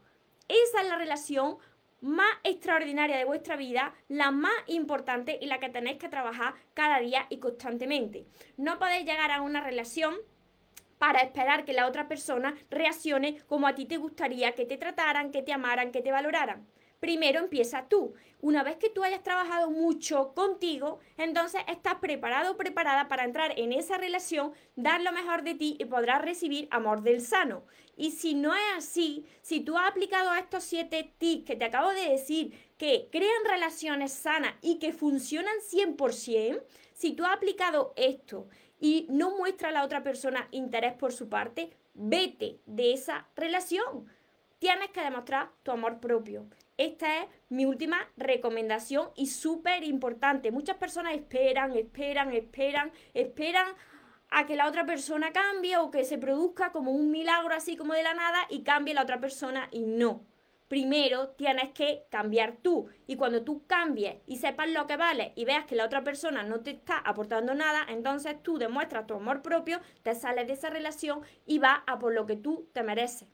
Esa 0.49 0.81
es 0.81 0.89
la 0.89 0.97
relación 0.97 1.59
más 2.07 2.31
extraordinaria 2.45 3.17
de 3.17 3.25
vuestra 3.25 3.57
vida, 3.57 3.93
la 4.09 4.31
más 4.31 4.55
importante 4.69 5.39
y 5.41 5.47
la 5.47 5.59
que 5.59 5.69
tenéis 5.69 5.99
que 5.99 6.09
trabajar 6.09 6.55
cada 6.73 7.01
día 7.01 7.27
y 7.31 7.39
constantemente. 7.39 8.27
No 8.57 8.79
podéis 8.79 9.05
llegar 9.05 9.31
a 9.33 9.43
una 9.43 9.61
relación 9.61 10.15
para 10.99 11.21
esperar 11.21 11.65
que 11.65 11.73
la 11.73 11.87
otra 11.87 12.09
persona 12.09 12.55
reaccione 12.71 13.39
como 13.47 13.67
a 13.67 13.75
ti 13.75 13.85
te 13.85 13.97
gustaría 13.97 14.53
que 14.53 14.65
te 14.65 14.79
trataran, 14.79 15.31
que 15.31 15.43
te 15.43 15.53
amaran, 15.53 15.93
que 15.93 16.01
te 16.01 16.13
valoraran 16.13 16.67
primero 17.01 17.41
empieza 17.41 17.89
tú. 17.89 18.15
Una 18.41 18.63
vez 18.63 18.77
que 18.77 18.91
tú 18.91 19.03
hayas 19.03 19.23
trabajado 19.23 19.71
mucho 19.71 20.33
contigo, 20.35 21.01
entonces 21.17 21.63
estás 21.69 21.97
preparado 21.97 22.53
o 22.53 22.57
preparada 22.57 23.09
para 23.09 23.25
entrar 23.25 23.59
en 23.59 23.73
esa 23.73 23.97
relación, 23.99 24.53
dar 24.77 25.01
lo 25.01 25.13
mejor 25.13 25.43
de 25.43 25.55
ti 25.55 25.77
y 25.79 25.87
podrás 25.87 26.23
recibir 26.23 26.69
amor 26.71 27.03
del 27.03 27.23
sano. 27.23 27.65
Y 27.97 28.11
si 28.11 28.35
no 28.35 28.55
es 28.55 28.63
así, 28.77 29.25
si 29.41 29.61
tú 29.61 29.79
has 29.79 29.91
aplicado 29.91 30.35
estos 30.35 30.65
siete 30.65 31.13
tips 31.19 31.47
que 31.47 31.57
te 31.57 31.65
acabo 31.65 31.91
de 31.91 32.11
decir, 32.11 32.53
que 32.77 33.09
crean 33.11 33.45
relaciones 33.47 34.13
sanas 34.13 34.55
y 34.61 34.79
que 34.79 34.93
funcionan 34.93 35.57
100%, 35.61 36.63
si 36.93 37.13
tú 37.15 37.25
has 37.25 37.35
aplicado 37.35 37.95
esto 37.97 38.49
y 38.79 39.07
no 39.09 39.37
muestra 39.37 39.71
a 39.71 39.73
la 39.73 39.85
otra 39.85 40.03
persona 40.03 40.49
interés 40.51 40.93
por 40.93 41.13
su 41.13 41.29
parte, 41.29 41.71
vete 41.95 42.61
de 42.67 42.93
esa 42.93 43.27
relación. 43.35 44.07
Tienes 44.59 44.91
que 44.91 45.01
demostrar 45.03 45.51
tu 45.63 45.71
amor 45.71 46.01
propio. 46.01 46.47
Esta 46.79 47.23
es 47.23 47.29
mi 47.49 47.65
última 47.65 47.97
recomendación 48.17 49.11
y 49.17 49.29
súper 49.29 49.83
importante. 49.83 50.51
Muchas 50.51 50.77
personas 50.77 51.15
esperan, 51.15 51.75
esperan, 51.75 52.33
esperan, 52.33 52.93
esperan 53.15 53.69
a 54.31 54.45
que 54.45 54.57
la 54.57 54.69
otra 54.69 54.85
persona 54.85 55.33
cambie 55.33 55.79
o 55.79 55.91
que 55.91 56.05
se 56.05 56.19
produzca 56.19 56.73
como 56.73 56.93
un 56.93 57.11
milagro 57.11 57.55
así 57.55 57.77
como 57.77 57.95
de 57.95 58.03
la 58.03 58.13
nada 58.13 58.41
y 58.51 58.63
cambie 58.63 58.93
la 58.93 59.03
otra 59.03 59.21
persona 59.21 59.69
y 59.71 59.81
no. 59.81 60.23
Primero 60.69 61.29
tienes 61.29 61.71
que 61.71 62.07
cambiar 62.11 62.57
tú 62.61 62.89
y 63.07 63.17
cuando 63.17 63.45
tú 63.45 63.65
cambies 63.69 64.17
y 64.27 64.37
sepas 64.39 64.69
lo 64.69 64.87
que 64.89 64.97
vale 64.97 65.33
y 65.37 65.45
veas 65.45 65.65
que 65.65 65.77
la 65.77 65.85
otra 65.85 66.03
persona 66.03 66.43
no 66.43 66.61
te 66.61 66.73
está 66.73 66.99
aportando 66.99 67.55
nada, 67.55 67.87
entonces 67.89 68.43
tú 68.43 68.59
demuestras 68.59 69.07
tu 69.07 69.15
amor 69.15 69.43
propio, 69.43 69.81
te 70.03 70.15
sales 70.17 70.49
de 70.49 70.55
esa 70.55 70.69
relación 70.69 71.21
y 71.47 71.61
vas 71.61 71.81
a 71.87 72.01
por 72.01 72.13
lo 72.13 72.27
que 72.27 72.37
tú 72.37 72.69
te 72.73 72.83
mereces. 72.83 73.29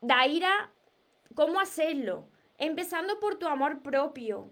Daira 0.00 0.70
¿Cómo 1.36 1.60
hacerlo? 1.60 2.30
Empezando 2.56 3.20
por 3.20 3.38
tu 3.38 3.46
amor 3.46 3.82
propio. 3.82 4.50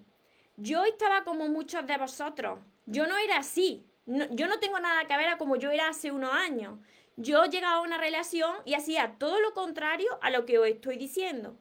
Yo 0.59 0.85
estaba 0.85 1.25
como 1.25 1.49
muchos 1.49 1.87
de 1.87 1.97
vosotros. 1.97 2.61
Yo 2.85 3.07
no 3.07 3.17
era 3.17 3.39
así. 3.39 3.87
yo 4.05 4.49
no 4.49 4.59
tengo 4.61 4.79
nada 4.79 5.07
que 5.07 5.17
ver 5.17 5.29
a 5.29 5.39
como 5.39 5.57
yo 5.57 5.71
era 5.71 5.89
hace 5.89 6.13
unos 6.13 6.35
años. 6.35 6.79
Yo 7.17 7.47
llegaba 7.47 7.77
a 7.77 7.81
una 7.81 7.97
relación 7.97 8.55
y 8.67 8.75
hacía 8.75 9.17
todo 9.19 9.41
lo 9.41 9.55
contrario 9.55 10.19
a 10.21 10.29
lo 10.29 10.45
que 10.45 10.59
os 10.59 10.69
estoy 10.69 10.99
diciendo. 10.99 11.57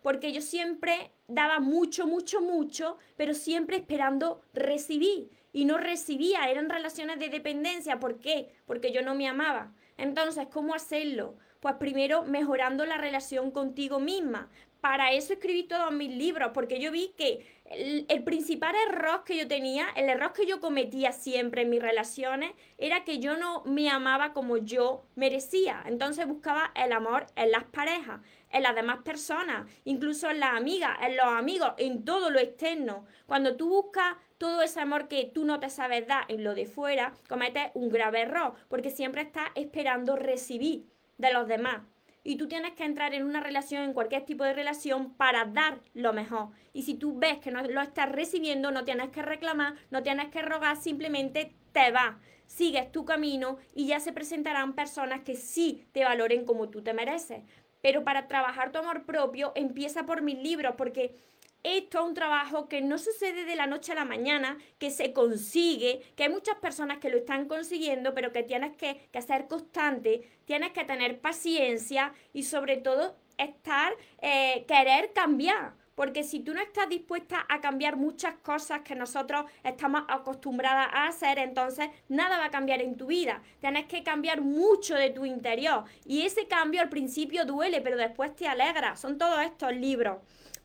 Porque 0.00 0.30
yo 0.30 0.40
siempre 0.40 1.10
daba 1.26 1.58
mucho, 1.58 2.06
mucho, 2.06 2.40
mucho, 2.40 2.98
pero 3.16 3.34
siempre 3.34 3.78
esperando 3.78 4.42
recibir. 4.54 5.28
Y 5.52 5.64
no 5.64 5.78
recibía, 5.78 6.48
eran 6.48 6.70
relaciones 6.70 7.18
de 7.18 7.30
dependencia. 7.30 7.98
¿Por 7.98 8.20
qué? 8.20 8.54
Porque 8.64 8.92
yo 8.92 9.02
no 9.02 9.16
me 9.16 9.26
amaba. 9.26 9.72
Entonces, 9.96 10.46
¿cómo 10.52 10.72
hacerlo? 10.72 11.36
Pues 11.60 11.74
primero 11.74 12.22
mejorando 12.22 12.86
la 12.86 12.98
relación 12.98 13.50
contigo 13.50 13.98
misma. 13.98 14.48
Para 14.80 15.12
eso 15.12 15.32
escribí 15.32 15.64
todos 15.64 15.90
mis 15.90 16.10
libros, 16.10 16.52
porque 16.54 16.78
yo 16.78 16.92
vi 16.92 17.12
que 17.16 17.44
el, 17.64 18.22
principal 18.22 18.74
error 18.88 19.24
que 19.24 19.36
yo 19.36 19.48
tenía, 19.48 19.88
el 19.96 20.08
error 20.08 20.32
que 20.32 20.46
yo 20.46 20.60
cometía 20.60 21.12
siempre 21.12 21.62
en 21.62 21.70
mis 21.70 21.82
relaciones, 21.82 22.52
era 22.78 23.04
que 23.04 23.18
yo 23.18 23.36
no 23.36 23.64
me 23.64 23.90
amaba 23.90 24.32
como 24.32 24.56
yo 24.56 25.04
merecía. 25.16 25.82
Entonces 25.86 26.28
buscaba 26.28 26.70
el 26.76 26.92
amor 26.92 27.26
en 27.34 27.50
las 27.50 27.64
parejas, 27.64 28.20
en 28.50 28.62
las 28.62 28.76
demás 28.76 28.98
personas, 29.02 29.68
incluso 29.84 30.30
en 30.30 30.40
las 30.40 30.54
amigas, 30.54 30.96
en 31.02 31.16
los 31.16 31.26
amigos, 31.26 31.72
en 31.76 32.04
todo 32.04 32.30
lo 32.30 32.38
externo. 32.38 33.04
Cuando 33.26 33.56
tú 33.56 33.68
buscas 33.68 34.16
todo 34.38 34.62
ese 34.62 34.80
amor 34.80 35.08
que 35.08 35.24
tú 35.24 35.44
no 35.44 35.58
te 35.58 35.70
sabes 35.70 36.06
dar 36.06 36.24
en 36.28 36.44
lo 36.44 36.54
de 36.54 36.66
fuera, 36.66 37.12
cometes 37.28 37.72
un 37.74 37.88
grave 37.88 38.20
error, 38.20 38.54
porque 38.68 38.90
siempre 38.90 39.22
estás 39.22 39.50
esperando 39.56 40.14
recibir 40.14 40.86
de 41.18 41.32
los 41.32 41.48
demás 41.48 41.82
y 42.28 42.36
tú 42.36 42.46
tienes 42.46 42.72
que 42.72 42.84
entrar 42.84 43.14
en 43.14 43.24
una 43.24 43.40
relación, 43.40 43.84
en 43.84 43.94
cualquier 43.94 44.26
tipo 44.26 44.44
de 44.44 44.52
relación, 44.52 45.14
para 45.14 45.46
dar 45.46 45.80
lo 45.94 46.12
mejor. 46.12 46.50
Y 46.74 46.82
si 46.82 46.92
tú 46.92 47.18
ves 47.18 47.38
que 47.38 47.50
no 47.50 47.62
lo 47.62 47.80
estás 47.80 48.12
recibiendo, 48.12 48.70
no 48.70 48.84
tienes 48.84 49.08
que 49.08 49.22
reclamar, 49.22 49.76
no 49.90 50.02
tienes 50.02 50.28
que 50.28 50.42
rogar, 50.42 50.76
simplemente 50.76 51.54
te 51.72 51.90
vas, 51.90 52.16
sigues 52.46 52.92
tu 52.92 53.06
camino 53.06 53.56
y 53.74 53.86
ya 53.86 53.98
se 53.98 54.12
presentarán 54.12 54.74
personas 54.74 55.22
que 55.22 55.36
sí 55.36 55.86
te 55.92 56.04
valoren 56.04 56.44
como 56.44 56.68
tú 56.68 56.82
te 56.82 56.92
mereces. 56.92 57.44
Pero 57.80 58.04
para 58.04 58.28
trabajar 58.28 58.72
tu 58.72 58.78
amor 58.78 59.06
propio, 59.06 59.52
empieza 59.54 60.04
por 60.04 60.20
mis 60.20 60.36
libros, 60.36 60.74
porque 60.76 61.14
esto 61.62 61.98
es 61.98 62.04
un 62.04 62.14
trabajo 62.14 62.68
que 62.68 62.80
no 62.80 62.98
sucede 62.98 63.44
de 63.44 63.56
la 63.56 63.66
noche 63.66 63.92
a 63.92 63.96
la 63.96 64.04
mañana, 64.04 64.58
que 64.78 64.90
se 64.90 65.12
consigue, 65.12 66.00
que 66.16 66.24
hay 66.24 66.28
muchas 66.28 66.56
personas 66.56 66.98
que 66.98 67.10
lo 67.10 67.18
están 67.18 67.46
consiguiendo, 67.46 68.14
pero 68.14 68.32
que 68.32 68.42
tienes 68.42 68.76
que, 68.76 69.08
ser 69.20 69.48
constante, 69.48 70.22
tienes 70.44 70.72
que 70.72 70.84
tener 70.84 71.20
paciencia 71.20 72.12
y 72.32 72.44
sobre 72.44 72.76
todo 72.76 73.16
estar, 73.36 73.92
eh, 74.22 74.64
querer 74.66 75.12
cambiar. 75.12 75.74
Porque 75.98 76.22
si 76.22 76.38
tú 76.38 76.54
no 76.54 76.60
estás 76.60 76.88
dispuesta 76.88 77.44
a 77.48 77.60
cambiar 77.60 77.96
muchas 77.96 78.36
cosas 78.36 78.82
que 78.82 78.94
nosotros 78.94 79.46
estamos 79.64 80.04
acostumbradas 80.06 80.86
a 80.92 81.08
hacer, 81.08 81.40
entonces 81.40 81.88
nada 82.08 82.38
va 82.38 82.44
a 82.44 82.50
cambiar 82.50 82.80
en 82.80 82.96
tu 82.96 83.06
vida. 83.06 83.42
Tienes 83.60 83.86
que 83.86 84.04
cambiar 84.04 84.40
mucho 84.40 84.94
de 84.94 85.10
tu 85.10 85.26
interior. 85.26 85.82
Y 86.06 86.22
ese 86.22 86.46
cambio 86.46 86.82
al 86.82 86.88
principio 86.88 87.44
duele, 87.44 87.80
pero 87.80 87.96
después 87.96 88.32
te 88.36 88.46
alegra. 88.46 88.94
Son 88.94 89.18
todos 89.18 89.42
estos 89.42 89.74
libros. 89.74 90.18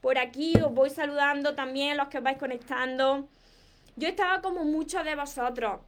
Por 0.03 0.17
aquí 0.17 0.53
os 0.61 0.73
voy 0.73 0.89
saludando 0.89 1.55
también 1.55 1.95
los 1.95 2.09
que 2.09 2.17
os 2.17 2.23
vais 2.25 2.37
conectando. 2.37 3.29
Yo 3.95 4.09
estaba 4.09 4.41
como 4.41 4.65
muchos 4.65 5.05
de 5.05 5.15
vosotros 5.15 5.79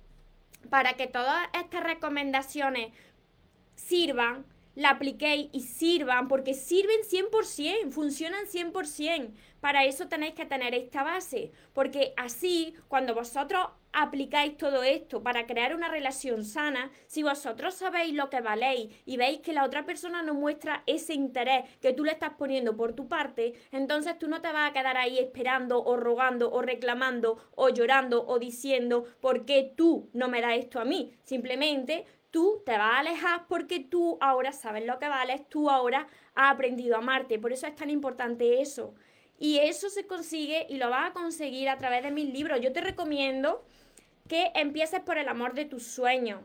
para 0.69 0.93
que 0.93 1.07
todas 1.07 1.45
estas 1.51 1.83
recomendaciones 1.83 2.93
sirvan, 3.75 4.45
la 4.73 4.91
apliquéis 4.91 5.49
y 5.51 5.59
sirvan, 5.59 6.29
porque 6.29 6.53
sirven 6.53 7.01
100%, 7.01 7.91
funcionan 7.91 8.45
100%. 8.45 9.33
Para 9.59 9.83
eso 9.83 10.07
tenéis 10.07 10.33
que 10.33 10.45
tener 10.45 10.73
esta 10.73 11.03
base, 11.03 11.51
porque 11.73 12.13
así, 12.15 12.73
cuando 12.87 13.15
vosotros 13.15 13.67
aplicáis 13.95 14.57
todo 14.57 14.83
esto 14.83 15.23
para 15.23 15.47
crear 15.47 15.73
una 15.73 15.87
relación 15.87 16.43
sana, 16.43 16.91
si 17.07 17.23
vosotros 17.23 17.73
sabéis 17.75 18.13
lo 18.13 18.29
que 18.29 18.41
valéis 18.41 18.93
y 19.05 19.15
veis 19.15 19.39
que 19.39 19.53
la 19.53 19.63
otra 19.63 19.85
persona 19.85 20.21
no 20.21 20.33
muestra 20.33 20.83
ese 20.85 21.13
interés 21.13 21.63
que 21.79 21.93
tú 21.93 22.03
le 22.03 22.11
estás 22.11 22.33
poniendo 22.33 22.75
por 22.75 22.93
tu 22.93 23.07
parte, 23.07 23.53
entonces 23.71 24.19
tú 24.19 24.27
no 24.27 24.41
te 24.41 24.51
vas 24.51 24.69
a 24.69 24.73
quedar 24.73 24.97
ahí 24.97 25.17
esperando 25.17 25.81
o 25.81 25.95
rogando 25.95 26.51
o 26.51 26.61
reclamando 26.61 27.37
o 27.55 27.69
llorando 27.69 28.25
o 28.27 28.37
diciendo 28.37 29.05
por 29.21 29.45
qué 29.45 29.73
tú 29.75 30.09
no 30.13 30.27
me 30.27 30.41
das 30.41 30.57
esto 30.57 30.79
a 30.81 30.85
mí. 30.85 31.13
Simplemente 31.23 32.05
tú 32.31 32.61
te 32.65 32.77
vas 32.77 32.95
a 32.95 32.99
alejar 32.99 33.47
porque 33.47 33.79
tú 33.79 34.17
ahora 34.19 34.51
sabes 34.51 34.85
lo 34.85 34.99
que 34.99 35.07
vales, 35.07 35.47
tú 35.47 35.69
ahora 35.69 36.07
has 36.33 36.53
aprendido 36.53 36.95
a 36.95 36.99
amarte. 36.99 37.39
Por 37.39 37.53
eso 37.53 37.65
es 37.65 37.75
tan 37.75 37.89
importante 37.89 38.59
eso. 38.59 38.93
Y 39.37 39.59
eso 39.59 39.89
se 39.89 40.05
consigue 40.05 40.65
y 40.69 40.77
lo 40.77 40.89
vas 40.89 41.11
a 41.11 41.13
conseguir 41.13 41.69
a 41.69 41.77
través 41.77 42.03
de 42.03 42.11
mis 42.11 42.31
libros. 42.33 42.59
Yo 42.61 42.71
te 42.71 42.81
recomiendo 42.81 43.63
que 44.27 44.51
empieces 44.55 45.01
por 45.01 45.17
el 45.17 45.29
amor 45.29 45.53
de 45.53 45.65
tus 45.65 45.83
sueños. 45.83 46.41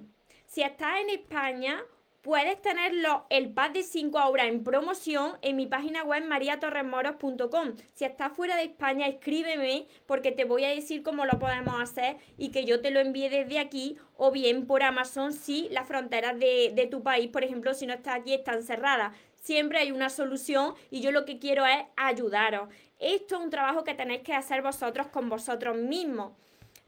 Si 0.47 0.63
estás 0.63 1.01
en 1.01 1.11
España, 1.11 1.83
puedes 2.23 2.61
tenerlo 2.61 3.25
el 3.31 3.53
pack 3.53 3.73
de 3.73 3.83
5 3.83 4.19
horas 4.29 4.49
en 4.49 4.63
promoción 4.63 5.39
en 5.41 5.57
mi 5.57 5.67
página 5.67 6.05
web 6.05 6.25
mariatorremoros.com. 6.25 7.77
Si 7.95 8.05
estás 8.05 8.33
fuera 8.33 8.57
de 8.57 8.65
España, 8.65 9.07
escríbeme 9.07 9.87
porque 10.07 10.33
te 10.33 10.45
voy 10.45 10.65
a 10.65 10.71
decir 10.71 11.03
cómo 11.03 11.25
lo 11.25 11.39
podemos 11.39 11.81
hacer 11.81 12.19
y 12.37 12.51
que 12.51 12.65
yo 12.65 12.83
te 12.83 12.91
lo 12.91 13.01
envíe 13.01 13.29
desde 13.31 13.59
aquí 13.59 13.97
o 14.17 14.31
bien 14.31 14.67
por 14.67 14.83
Amazon 14.83 15.33
si 15.33 15.69
las 15.71 15.89
fronteras 15.89 16.39
de, 16.39 16.73
de 16.75 16.87
tu 16.87 17.03
país, 17.03 17.31
por 17.31 17.45
ejemplo, 17.45 17.73
si 17.73 17.87
no 17.87 17.95
estás 17.95 18.17
aquí, 18.17 18.35
están 18.35 18.63
cerradas. 18.63 19.17
Siempre 19.37 19.79
hay 19.79 19.91
una 19.91 20.11
solución 20.11 20.75
y 20.91 21.01
yo 21.01 21.13
lo 21.13 21.25
que 21.25 21.39
quiero 21.39 21.65
es 21.65 21.79
ayudaros. 21.97 22.69
Esto 22.99 23.37
es 23.37 23.41
un 23.41 23.51
trabajo 23.51 23.85
que 23.85 23.95
tenéis 23.95 24.21
que 24.21 24.35
hacer 24.35 24.61
vosotros 24.61 25.07
con 25.07 25.31
vosotros 25.31 25.77
mismos 25.79 26.33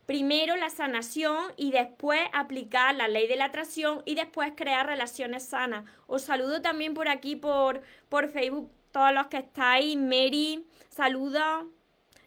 primero 0.07 0.57
la 0.57 0.71
sanación 0.71 1.53
y 1.57 1.71
después 1.71 2.21
aplicar 2.33 2.95
la 2.95 3.09
ley 3.09 3.27
de 3.29 3.37
la 3.37 3.47
atracción 3.47 4.03
y 4.05 4.15
después 4.15 4.53
crear 4.57 4.87
relaciones 4.87 5.45
sanas. 5.45 5.85
Os 6.07 6.23
saludo 6.23 6.61
también 6.63 6.95
por 6.95 7.09
aquí, 7.09 7.37
por, 7.37 7.83
por 8.09 8.29
Facebook, 8.29 8.71
todos 8.91 9.13
los 9.13 9.27
que 9.29 9.39
estáis. 9.39 9.97
Mary, 9.97 10.67
saluda. 10.89 11.65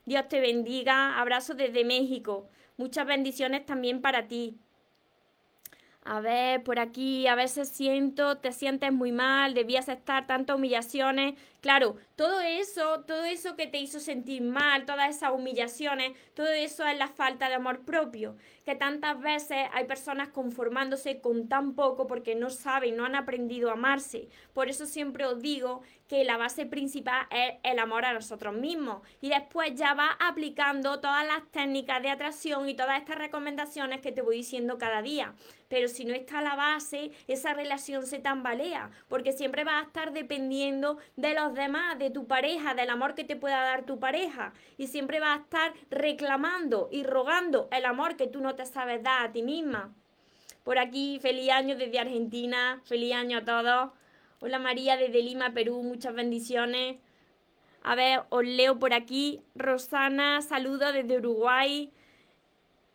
Dios 0.06 0.28
te 0.28 0.40
bendiga. 0.40 1.20
Abrazos 1.20 1.58
desde 1.58 1.84
México. 1.84 2.48
Muchas 2.78 3.06
bendiciones 3.06 3.66
también 3.66 4.02
para 4.02 4.28
ti. 4.28 4.58
A 6.08 6.20
ver, 6.20 6.64
por 6.64 6.78
aquí 6.78 7.26
a 7.26 7.34
veces 7.34 7.68
siento, 7.68 8.38
te 8.38 8.52
sientes 8.52 8.94
muy 8.94 9.12
mal, 9.12 9.56
debías 9.56 9.90
estar 9.90 10.28
tantas 10.28 10.56
humillaciones. 10.56 11.34
Claro, 11.66 11.96
todo 12.16 12.42
eso, 12.42 13.06
todo 13.08 13.26
eso 13.26 13.56
que 13.56 13.66
te 13.66 13.80
hizo 13.80 14.00
sentir 14.00 14.44
mal, 14.44 14.86
todas 14.86 15.10
esas 15.10 15.32
humillaciones, 15.32 16.16
todo 16.36 16.50
eso 16.50 16.86
es 16.86 16.96
la 16.96 17.08
falta 17.08 17.50
de 17.50 17.56
amor 17.56 17.84
propio. 17.86 18.38
Que 18.66 18.76
tantas 18.76 19.20
veces 19.20 19.68
hay 19.74 19.86
personas 19.86 20.30
conformándose 20.30 21.22
con 21.22 21.50
tan 21.50 21.74
poco 21.74 22.06
porque 22.06 22.36
no 22.36 22.52
saben, 22.52 22.96
no 22.96 23.06
han 23.06 23.16
aprendido 23.16 23.72
a 23.72 23.74
amarse. 23.74 24.30
Por 24.54 24.70
eso 24.70 24.86
siempre 24.86 25.26
os 25.26 25.42
digo 25.42 25.82
que 26.08 26.24
la 26.24 26.38
base 26.38 26.68
principal 26.68 27.26
es 27.32 27.56
el 27.64 27.80
amor 27.80 28.06
a 28.06 28.14
nosotros 28.14 28.54
mismos. 28.54 29.02
Y 29.20 29.30
después 29.30 29.74
ya 29.74 29.96
vas 29.96 30.16
aplicando 30.20 31.00
todas 31.00 31.26
las 31.26 31.50
técnicas 31.50 32.00
de 32.04 32.12
atracción 32.12 32.70
y 32.70 32.76
todas 32.76 33.00
estas 33.00 33.18
recomendaciones 33.18 34.02
que 34.02 34.12
te 34.12 34.22
voy 34.22 34.38
diciendo 34.38 34.78
cada 34.78 35.02
día 35.02 35.34
pero 35.68 35.88
si 35.88 36.06
no 36.06 36.14
está 36.14 36.42
la 36.42 36.56
base, 36.56 37.12
esa 37.28 37.54
relación 37.54 38.06
se 38.06 38.20
tambalea, 38.20 38.92
porque 39.08 39.32
siempre 39.32 39.64
vas 39.64 39.84
a 39.84 39.88
estar 39.88 40.14
dependiendo 40.14 40.98
de 41.16 41.34
los 41.34 41.54
demás, 41.56 41.98
de 41.98 42.12
tu 42.12 42.28
pareja, 42.28 42.76
del 42.76 42.90
amor 42.90 43.16
que 43.16 43.24
te 43.24 43.36
pueda 43.36 43.62
dar 43.62 43.86
tu 43.86 44.00
pareja, 44.00 44.54
y 44.78 44.88
siempre 44.88 45.20
vas 45.20 45.40
a 45.40 45.42
estar 45.44 45.74
reclamando 45.90 46.90
y 46.92 47.04
rogando 47.04 47.68
el 47.72 47.86
amor 47.86 48.16
que 48.16 48.28
tú 48.28 48.42
no 48.42 48.56
te 48.56 48.66
sabes 48.66 49.02
dar 49.02 49.26
a 49.26 49.32
ti 49.32 49.42
misma. 49.42 49.94
Por 50.64 50.78
aquí, 50.78 51.20
feliz 51.22 51.50
año 51.50 51.76
desde 51.76 52.00
Argentina, 52.00 52.82
feliz 52.86 53.14
año 53.14 53.40
a 53.40 53.46
todos. 53.46 53.92
Hola 54.42 54.60
María 54.60 54.98
desde 54.98 55.22
Lima, 55.24 55.54
Perú, 55.54 55.82
muchas 55.82 56.14
bendiciones. 56.14 56.98
A 57.84 57.96
ver, 57.96 58.24
os 58.30 58.44
leo 58.44 58.78
por 58.80 58.94
aquí. 58.94 59.42
Rosana, 59.56 60.42
saludo 60.42 60.92
desde 60.92 61.18
Uruguay 61.18 61.92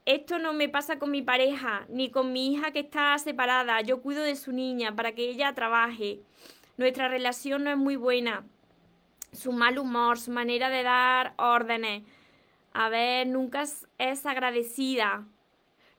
esto 0.06 0.38
no 0.38 0.52
me 0.52 0.68
pasa 0.68 0.98
con 0.98 1.10
mi 1.10 1.22
pareja, 1.22 1.86
ni 1.88 2.10
con 2.10 2.32
mi 2.32 2.52
hija 2.52 2.72
que 2.72 2.80
está 2.80 3.16
separada. 3.18 3.80
Yo 3.82 4.00
cuido 4.00 4.22
de 4.22 4.34
su 4.34 4.50
niña 4.50 4.96
para 4.96 5.12
que 5.12 5.28
ella 5.28 5.54
trabaje. 5.54 6.20
Nuestra 6.76 7.08
relación 7.08 7.64
no 7.64 7.70
es 7.70 7.76
muy 7.76 7.96
buena. 7.96 8.44
Su 9.32 9.52
mal 9.52 9.78
humor, 9.78 10.18
su 10.18 10.30
manera 10.30 10.70
de 10.70 10.82
dar 10.82 11.34
órdenes. 11.36 12.02
A 12.72 12.88
ver, 12.88 13.26
nunca 13.26 13.64
es 13.98 14.26
agradecida 14.26 15.26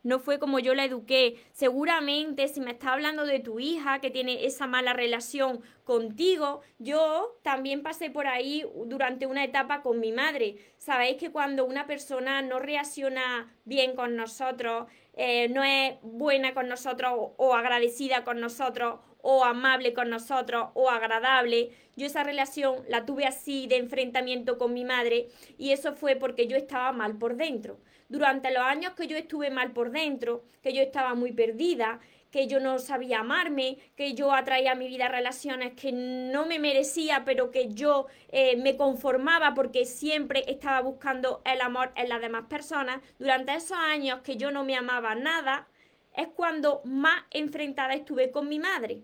no 0.04 0.20
fue 0.20 0.40
como 0.40 0.60
yo 0.60 0.74
la 0.74 0.86
eduqué. 0.86 1.38
Seguramente 1.52 2.48
si 2.48 2.60
me 2.62 2.72
está 2.72 2.94
hablando 2.94 3.26
de 3.26 3.40
tu 3.40 3.60
hija 3.60 4.00
que 4.00 4.12
tiene 4.12 4.46
esa 4.46 4.68
mala 4.68 4.94
relación 4.94 5.62
contigo, 5.84 6.62
yo 6.80 7.38
también 7.44 7.84
pasé 7.84 8.10
por 8.10 8.28
ahí 8.28 8.66
durante 8.86 9.26
una 9.26 9.44
etapa 9.44 9.82
con 9.82 10.00
mi 10.00 10.12
madre. 10.12 10.58
Sabéis 10.78 11.18
que 11.18 11.32
cuando 11.32 11.66
una 11.66 11.86
persona 11.86 12.42
no 12.42 12.60
reacciona 12.60 13.54
bien 13.66 13.96
con 13.96 14.16
nosotros, 14.16 14.88
eh, 15.14 15.50
no 15.50 15.64
es 15.64 15.96
buena 16.02 16.54
con 16.54 16.68
nosotros 16.68 17.14
o 17.38 17.54
agradecida 17.54 18.24
con 18.24 18.40
nosotros 18.40 19.00
o 19.22 19.44
amable 19.44 19.94
con 19.94 20.10
nosotros 20.10 20.70
o 20.74 20.90
agradable. 20.90 21.72
Yo 21.96 22.06
esa 22.06 22.24
relación 22.24 22.84
la 22.88 23.06
tuve 23.06 23.26
así 23.26 23.68
de 23.68 23.78
enfrentamiento 23.78 24.58
con 24.58 24.74
mi 24.74 24.86
madre 24.86 25.28
y 25.58 25.72
eso 25.72 25.94
fue 25.94 26.16
porque 26.16 26.48
yo 26.48 26.58
estaba 26.58 26.92
mal 26.92 27.18
por 27.18 27.36
dentro 27.36 27.78
durante 28.12 28.52
los 28.52 28.62
años 28.62 28.94
que 28.94 29.08
yo 29.08 29.16
estuve 29.16 29.50
mal 29.52 29.72
por 29.72 29.90
dentro, 29.90 30.44
que 30.62 30.74
yo 30.74 30.82
estaba 30.82 31.16
muy 31.16 31.32
perdida, 31.32 32.02
que 32.32 32.48
yo 32.48 32.60
no 32.60 32.80
sabía 32.80 33.20
amarme, 33.20 33.78
que 33.96 34.14
yo 34.14 34.34
atraía 34.34 34.72
a 34.72 34.76
mi 34.76 34.88
vida 34.88 35.10
relaciones 35.10 35.74
que 35.74 35.92
no 35.92 36.46
me 36.46 36.60
merecía, 36.60 37.24
pero 37.26 37.52
que 37.52 37.74
yo 37.74 38.08
eh, 38.30 38.56
me 38.58 38.78
conformaba 38.78 39.54
porque 39.54 39.86
siempre 39.86 40.46
estaba 40.48 40.82
buscando 40.82 41.42
el 41.46 41.62
amor 41.62 41.92
en 41.96 42.10
las 42.10 42.22
demás 42.22 42.46
personas. 42.48 43.02
Durante 43.20 43.54
esos 43.54 43.78
años 43.78 44.22
que 44.22 44.38
yo 44.38 44.52
no 44.52 44.64
me 44.64 44.76
amaba 44.76 45.14
nada, 45.14 45.68
es 46.16 46.28
cuando 46.30 46.82
más 46.86 47.24
enfrentada 47.32 47.94
estuve 47.94 48.32
con 48.32 48.50
mi 48.50 48.60
madre 48.60 49.02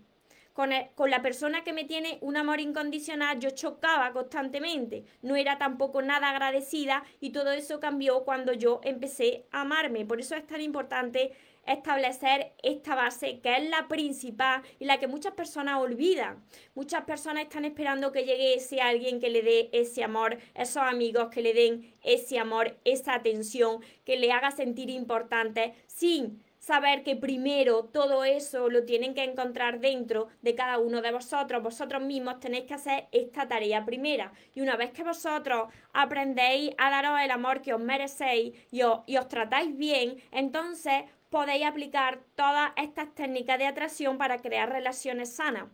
con, 0.58 0.72
con, 0.96 1.12
la 1.12 1.22
persona 1.22 1.64
que 1.64 1.72
me 1.72 1.84
tiene 1.84 2.18
un 2.22 2.36
amor 2.36 2.60
incondicional 2.60 3.40
yo 3.40 3.52
chocaba 3.52 4.12
constantemente, 4.12 5.06
no 5.22 5.36
era 5.36 5.60
tampoco 5.60 6.02
nada 6.02 6.32
agradecida 6.32 7.04
y 7.20 7.30
todo 7.30 7.52
eso 7.52 7.80
cambió 7.80 8.24
cuando 8.24 8.54
yo 8.54 8.82
empecé 8.84 9.46
a 9.52 9.62
amarme. 9.62 10.04
Por 10.04 10.20
eso 10.20 10.36
es 10.36 10.48
tan 10.48 10.62
importante 10.62 11.32
establecer 11.68 12.54
esta 12.64 12.96
base 12.96 13.40
que 13.40 13.58
es 13.58 13.70
la 13.70 13.88
principal 13.88 14.62
y 14.80 14.86
la 14.86 15.00
que 15.00 15.08
muchas 15.08 15.34
personas 15.34 15.80
olvidan. 15.80 16.44
Muchas 16.76 17.04
personas 17.06 17.44
están 17.44 17.66
esperando 17.66 18.12
que 18.12 18.24
llegue 18.24 18.56
ese 18.56 18.82
alguien 18.82 19.20
que 19.20 19.30
le 19.30 19.42
dé 19.42 19.70
ese 19.72 20.04
amor, 20.04 20.38
esos 20.56 20.84
amigos 20.84 21.30
que 21.30 21.42
le 21.42 21.54
den 21.54 21.94
ese 22.04 22.40
amor, 22.40 22.78
esa 22.86 23.16
atención, 23.16 23.82
que 24.06 24.18
le 24.18 24.32
haga 24.32 24.52
sentir 24.52 24.90
importante 24.90 25.74
sin 25.88 26.44
saber 26.68 27.04
que 27.04 27.16
primero 27.16 27.86
todo 27.86 28.26
eso 28.26 28.70
lo 28.70 28.84
tienen 28.84 29.14
que 29.14 29.24
encontrar 29.24 29.80
dentro 29.80 30.28
de 30.42 30.54
cada 30.54 30.80
uno 30.80 31.02
de 31.02 31.14
vosotros. 31.14 31.64
Vosotros 31.64 32.02
mismos 32.02 32.42
tenéis 32.42 32.66
que 32.66 32.74
hacer 32.74 33.08
esta 33.14 33.48
tarea 33.48 33.86
primera. 33.86 34.34
Y 34.54 34.60
una 34.60 34.76
vez 34.76 34.92
que 34.92 35.04
vosotros 35.04 35.72
aprendéis 35.94 36.72
a 36.78 36.90
daros 36.90 37.22
el 37.22 37.32
amor 37.32 37.62
que 37.62 37.74
os 37.74 37.80
merecéis 37.80 38.54
y 38.70 38.82
os, 38.82 39.00
y 39.06 39.16
os 39.16 39.30
tratáis 39.30 39.78
bien, 39.78 40.18
entonces 40.32 41.04
podéis 41.30 41.66
aplicar 41.66 42.20
todas 42.36 42.72
estas 42.76 43.14
técnicas 43.14 43.58
de 43.58 43.66
atracción 43.66 44.18
para 44.18 44.40
crear 44.40 44.72
relaciones 44.72 45.34
sanas. 45.34 45.70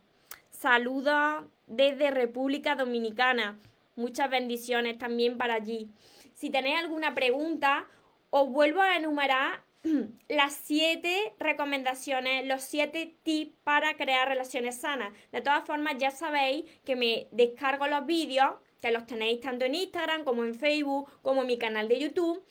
Saludos 0.49 1.45
desde 1.67 2.11
República 2.11 2.75
Dominicana. 2.75 3.59
Muchas 3.95 4.29
bendiciones 4.29 4.97
también 4.97 5.37
para 5.37 5.55
allí. 5.55 5.89
Si 6.33 6.49
tenéis 6.49 6.79
alguna 6.79 7.13
pregunta, 7.13 7.85
os 8.29 8.49
vuelvo 8.49 8.81
a 8.81 8.97
enumerar 8.97 9.61
las 10.29 10.53
siete 10.53 11.33
recomendaciones, 11.37 12.47
los 12.47 12.63
siete 12.63 13.15
tips 13.23 13.55
para 13.63 13.95
crear 13.95 14.27
relaciones 14.27 14.79
sanas. 14.79 15.13
De 15.31 15.41
todas 15.41 15.65
formas, 15.65 15.95
ya 15.99 16.11
sabéis 16.11 16.65
que 16.85 16.95
me 16.95 17.27
descargo 17.31 17.87
los 17.87 18.05
vídeos, 18.05 18.55
que 18.81 18.91
los 18.91 19.05
tenéis 19.05 19.41
tanto 19.41 19.65
en 19.65 19.75
Instagram 19.75 20.23
como 20.23 20.43
en 20.43 20.55
Facebook, 20.55 21.09
como 21.21 21.41
en 21.41 21.47
mi 21.47 21.57
canal 21.57 21.87
de 21.87 21.99
YouTube 21.99 22.43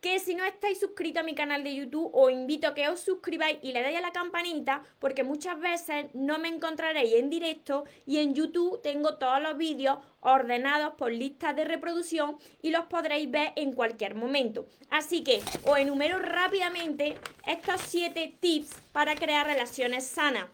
que 0.00 0.20
si 0.20 0.34
no 0.34 0.44
estáis 0.44 0.78
suscritos 0.78 1.20
a 1.20 1.24
mi 1.24 1.34
canal 1.34 1.64
de 1.64 1.74
YouTube, 1.74 2.10
os 2.12 2.30
invito 2.30 2.68
a 2.68 2.74
que 2.74 2.88
os 2.88 3.00
suscribáis 3.00 3.58
y 3.62 3.72
le 3.72 3.82
deis 3.82 3.98
a 3.98 4.00
la 4.00 4.12
campanita, 4.12 4.82
porque 5.00 5.24
muchas 5.24 5.58
veces 5.58 6.06
no 6.14 6.38
me 6.38 6.48
encontraréis 6.48 7.14
en 7.14 7.30
directo 7.30 7.84
y 8.06 8.18
en 8.18 8.34
YouTube 8.34 8.80
tengo 8.80 9.16
todos 9.16 9.42
los 9.42 9.56
vídeos 9.56 9.98
ordenados 10.20 10.94
por 10.94 11.10
listas 11.10 11.56
de 11.56 11.64
reproducción 11.64 12.38
y 12.62 12.70
los 12.70 12.84
podréis 12.86 13.28
ver 13.30 13.52
en 13.56 13.72
cualquier 13.72 14.14
momento. 14.14 14.66
Así 14.90 15.24
que 15.24 15.42
os 15.64 15.78
enumero 15.78 16.18
rápidamente 16.20 17.16
estos 17.46 17.80
7 17.88 18.36
tips 18.38 18.70
para 18.92 19.16
crear 19.16 19.46
relaciones 19.46 20.06
sanas. 20.06 20.46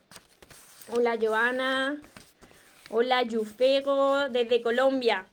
Hola 0.91 1.19
Joana, 1.21 2.01
hola 2.91 3.23
Yufego 3.23 4.29
desde 4.31 4.63
Colombia. 4.63 5.27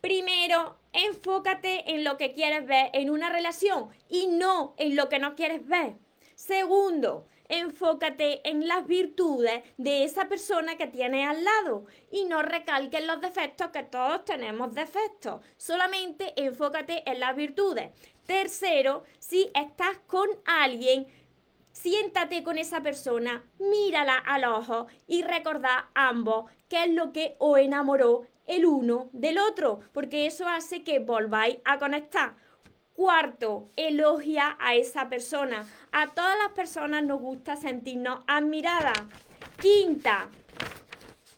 Primero, 0.00 0.76
enfócate 1.06 1.94
en 1.94 2.04
lo 2.04 2.16
que 2.16 2.32
quieres 2.32 2.66
ver 2.66 2.90
en 2.92 3.10
una 3.10 3.30
relación 3.30 3.88
y 4.08 4.26
no 4.26 4.74
en 4.76 4.96
lo 4.96 5.08
que 5.08 5.18
no 5.18 5.34
quieres 5.36 5.66
ver. 5.66 5.94
Segundo, 6.34 7.26
enfócate 7.48 8.48
en 8.48 8.66
las 8.68 8.86
virtudes 8.86 9.62
de 9.76 10.04
esa 10.04 10.28
persona 10.28 10.76
que 10.76 10.86
tienes 10.86 11.28
al 11.28 11.42
lado 11.44 11.86
y 12.10 12.24
no 12.24 12.42
recalques 12.42 13.04
los 13.04 13.20
defectos 13.20 13.70
que 13.70 13.82
todos 13.84 14.24
tenemos 14.24 14.74
defectos. 14.74 15.40
Solamente 15.56 16.34
enfócate 16.36 17.08
en 17.10 17.20
las 17.20 17.34
virtudes. 17.34 17.90
Tercero, 18.26 19.04
si 19.18 19.50
estás 19.54 19.98
con 20.06 20.28
alguien, 20.44 21.06
siéntate 21.72 22.42
con 22.42 22.58
esa 22.58 22.82
persona, 22.82 23.44
mírala 23.58 24.16
al 24.16 24.44
ojo 24.44 24.88
y 25.06 25.22
recordad 25.22 25.86
ambos 25.94 26.50
qué 26.68 26.84
es 26.84 26.90
lo 26.90 27.12
que 27.12 27.36
os 27.38 27.58
enamoró 27.58 28.26
el 28.48 28.66
uno 28.66 29.10
del 29.12 29.38
otro, 29.38 29.80
porque 29.92 30.26
eso 30.26 30.48
hace 30.48 30.82
que 30.82 30.98
volváis 30.98 31.58
a 31.64 31.78
conectar. 31.78 32.34
Cuarto, 32.94 33.70
elogia 33.76 34.56
a 34.58 34.74
esa 34.74 35.08
persona. 35.08 35.68
A 35.92 36.08
todas 36.08 36.36
las 36.42 36.52
personas 36.52 37.04
nos 37.04 37.20
gusta 37.20 37.54
sentirnos 37.54 38.20
admiradas. 38.26 38.98
Quinta, 39.60 40.28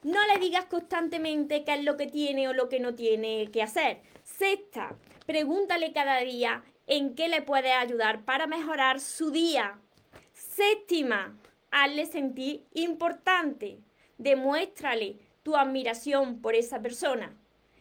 no 0.03 0.27
le 0.27 0.39
digas 0.39 0.65
constantemente 0.67 1.65
qué 1.65 1.75
es 1.75 1.85
lo 1.85 1.99
que 1.99 2.07
tiene 2.07 2.49
o 2.49 2.55
lo 2.55 2.71
que 2.71 2.81
no 2.81 2.95
tiene 2.95 3.51
que 3.51 3.63
hacer. 3.63 4.01
Sexta, 4.23 4.97
pregúntale 5.27 5.93
cada 5.93 6.21
día 6.21 6.63
en 6.87 7.15
qué 7.15 7.29
le 7.29 7.43
puedes 7.43 7.73
ayudar 7.73 8.25
para 8.25 8.47
mejorar 8.47 9.01
su 9.01 9.31
día. 9.31 9.79
Séptima, 10.33 11.37
hazle 11.71 12.07
sentir 12.07 12.65
importante. 12.73 13.81
Demuéstrale 14.17 15.19
tu 15.51 15.57
admiración 15.57 16.41
por 16.41 16.55
esa 16.55 16.81
persona. 16.81 17.37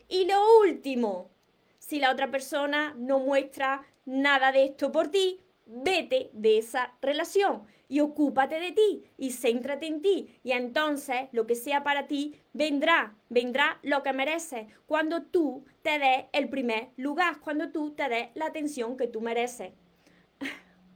Y 0.07 0.25
lo 0.25 0.39
último, 0.61 1.29
si 1.77 1.99
la 1.99 2.11
otra 2.11 2.31
persona 2.31 2.95
no 2.97 3.19
muestra 3.19 3.85
nada 4.05 4.51
de 4.51 4.65
esto 4.65 4.91
por 4.91 5.09
ti, 5.09 5.39
vete 5.67 6.31
de 6.33 6.57
esa 6.57 6.95
relación 6.99 7.67
y 7.87 7.99
ocúpate 7.99 8.59
de 8.59 8.71
ti 8.71 9.03
y 9.17 9.29
céntrate 9.29 9.85
en 9.85 10.01
ti. 10.01 10.39
Y 10.43 10.53
entonces 10.53 11.27
lo 11.31 11.45
que 11.45 11.53
sea 11.53 11.83
para 11.83 12.07
ti 12.07 12.41
vendrá, 12.53 13.15
vendrá 13.29 13.79
lo 13.83 14.01
que 14.01 14.13
mereces 14.13 14.65
cuando 14.87 15.21
tú 15.21 15.63
te 15.83 15.99
des 15.99 16.25
el 16.33 16.49
primer 16.49 16.89
lugar, 16.97 17.39
cuando 17.39 17.69
tú 17.69 17.91
te 17.91 18.09
des 18.09 18.29
la 18.33 18.47
atención 18.47 18.97
que 18.97 19.05
tú 19.05 19.21
mereces. 19.21 19.73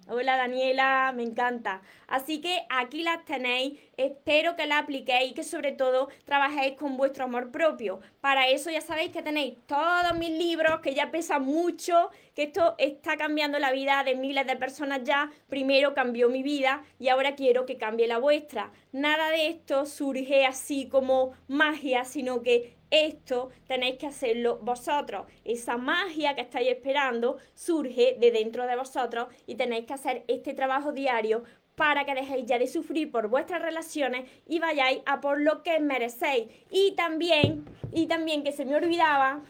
Hola 0.09 0.35
Daniela, 0.35 1.13
me 1.15 1.23
encanta. 1.23 1.81
Así 2.07 2.41
que 2.41 2.65
aquí 2.69 3.03
las 3.03 3.23
tenéis. 3.23 3.79
Espero 3.95 4.57
que 4.57 4.67
la 4.67 4.79
apliquéis 4.79 5.31
y 5.31 5.33
que 5.33 5.43
sobre 5.43 5.71
todo 5.71 6.09
trabajéis 6.25 6.77
con 6.77 6.97
vuestro 6.97 7.23
amor 7.23 7.51
propio. 7.51 8.01
Para 8.19 8.49
eso 8.49 8.69
ya 8.69 8.81
sabéis 8.81 9.11
que 9.11 9.21
tenéis 9.21 9.55
todos 9.65 10.17
mis 10.19 10.31
libros 10.31 10.81
que 10.81 10.93
ya 10.93 11.09
pesan 11.09 11.45
mucho, 11.45 12.09
que 12.35 12.43
esto 12.43 12.75
está 12.79 13.15
cambiando 13.15 13.59
la 13.59 13.71
vida 13.71 14.03
de 14.03 14.15
miles 14.15 14.45
de 14.45 14.57
personas 14.57 15.05
ya. 15.05 15.31
Primero 15.47 15.93
cambió 15.93 16.27
mi 16.27 16.43
vida 16.43 16.83
y 16.99 17.07
ahora 17.07 17.35
quiero 17.35 17.65
que 17.65 17.77
cambie 17.77 18.07
la 18.07 18.17
vuestra. 18.17 18.73
Nada 18.91 19.29
de 19.29 19.47
esto 19.47 19.85
surge 19.85 20.45
así 20.45 20.89
como 20.89 21.31
magia, 21.47 22.03
sino 22.03 22.41
que 22.41 22.75
esto 22.93 23.49
tenéis 23.67 23.97
que 23.97 24.06
hacerlo 24.06 24.60
vosotros. 24.62 25.25
Esa 25.43 25.77
magia 25.77 26.36
que 26.36 26.41
estáis 26.41 26.69
esperando 26.69 27.38
surge 27.56 28.17
de 28.19 28.32
dentro 28.32 28.67
de 28.67 28.75
vosotros 28.75 29.27
y 29.47 29.56
tenéis 29.56 29.86
que 29.86 29.93
hacer 29.93 30.23
este 30.27 30.53
trabajo 30.53 30.91
diario 30.91 31.43
para 31.75 32.06
que 32.06 32.13
dejéis 32.13 32.45
ya 32.45 32.60
de 32.60 32.67
sufrir 32.67 33.12
por 33.12 33.29
vuestras 33.29 33.63
relaciones 33.63 34.29
y 34.47 34.60
vayáis 34.60 35.01
a 35.08 35.21
por 35.21 35.41
lo 35.41 35.63
que 35.63 35.79
merecéis. 35.79 36.47
Y 36.69 36.91
también, 36.91 37.65
y 37.91 38.06
también 38.06 38.43
que 38.43 38.51
se 38.51 38.63
me 38.63 38.75
olvidaba, 38.75 39.41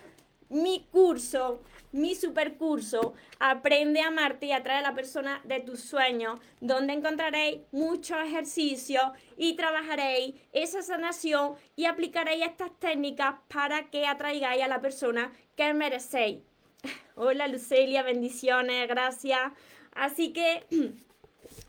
mi 0.50 0.88
curso 0.90 1.60
mi 1.94 2.16
supercurso 2.16 3.14
Aprende 3.40 4.02
a 4.02 4.08
amarte 4.08 4.48
y 4.48 4.52
atrae 4.52 4.80
a 4.80 4.82
la 4.82 4.94
persona 4.94 5.42
de 5.44 5.60
tus 5.60 5.82
sueños, 5.82 6.40
donde 6.62 6.94
encontraréis 6.94 7.62
muchos 7.72 8.18
ejercicios 8.26 9.04
y 9.38 9.56
trabajaréis 9.56 10.36
esa 10.54 10.82
sanación 10.82 11.56
y 11.76 11.86
aplicaréis 11.86 12.46
estas 12.46 12.72
técnicas 12.80 13.36
para 13.54 13.90
que 13.90 14.06
atraigáis 14.06 14.64
a 14.64 14.68
la 14.68 14.82
persona 14.82 15.34
que 15.56 15.74
merecéis. 15.74 16.40
Hola 17.16 17.48
Lucelia, 17.48 18.02
bendiciones, 18.02 18.88
gracias. 18.88 19.52
Así 19.94 20.34
que 20.34 20.64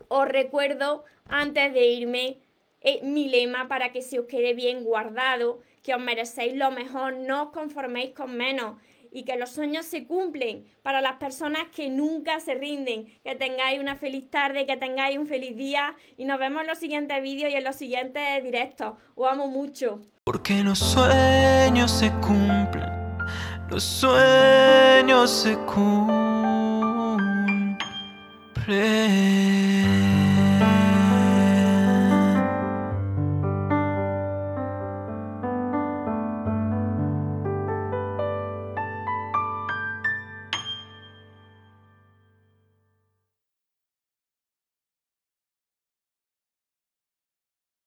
os 0.07 0.27
recuerdo 0.27 1.03
antes 1.27 1.73
de 1.73 1.87
irme 1.87 2.37
eh, 2.81 3.01
mi 3.03 3.27
lema 3.29 3.67
para 3.67 3.91
que 3.91 4.01
se 4.01 4.19
os 4.19 4.27
quede 4.27 4.53
bien 4.53 4.83
guardado, 4.83 5.59
que 5.83 5.93
os 5.93 6.01
merecéis 6.01 6.55
lo 6.55 6.71
mejor, 6.71 7.13
no 7.15 7.43
os 7.43 7.49
conforméis 7.49 8.13
con 8.13 8.35
menos 8.35 8.77
y 9.15 9.23
que 9.23 9.37
los 9.37 9.49
sueños 9.49 9.85
se 9.85 10.05
cumplen 10.05 10.65
para 10.83 10.99
las 10.99 11.13
personas 11.13 11.63
que 11.73 11.89
nunca 11.89 12.41
se 12.41 12.53
rinden. 12.53 13.05
Que 13.23 13.33
tengáis 13.33 13.79
una 13.79 13.95
feliz 13.95 14.29
tarde, 14.29 14.65
que 14.65 14.75
tengáis 14.75 15.17
un 15.17 15.25
feliz 15.25 15.55
día 15.55 15.95
y 16.17 16.25
nos 16.25 16.37
vemos 16.37 16.63
en 16.63 16.67
los 16.67 16.77
siguientes 16.77 17.23
vídeos 17.23 17.49
y 17.49 17.55
en 17.55 17.63
los 17.63 17.77
siguientes 17.77 18.43
directos. 18.43 18.95
Os 19.15 19.31
amo 19.31 19.47
mucho. 19.47 20.01
Porque 20.25 20.61
los 20.63 20.79
sueños 20.79 21.91
se 21.91 22.11
cumplen, 22.15 22.91
los 23.69 23.83
sueños 23.83 25.31
se 25.31 25.55
cumplen. 25.59 26.15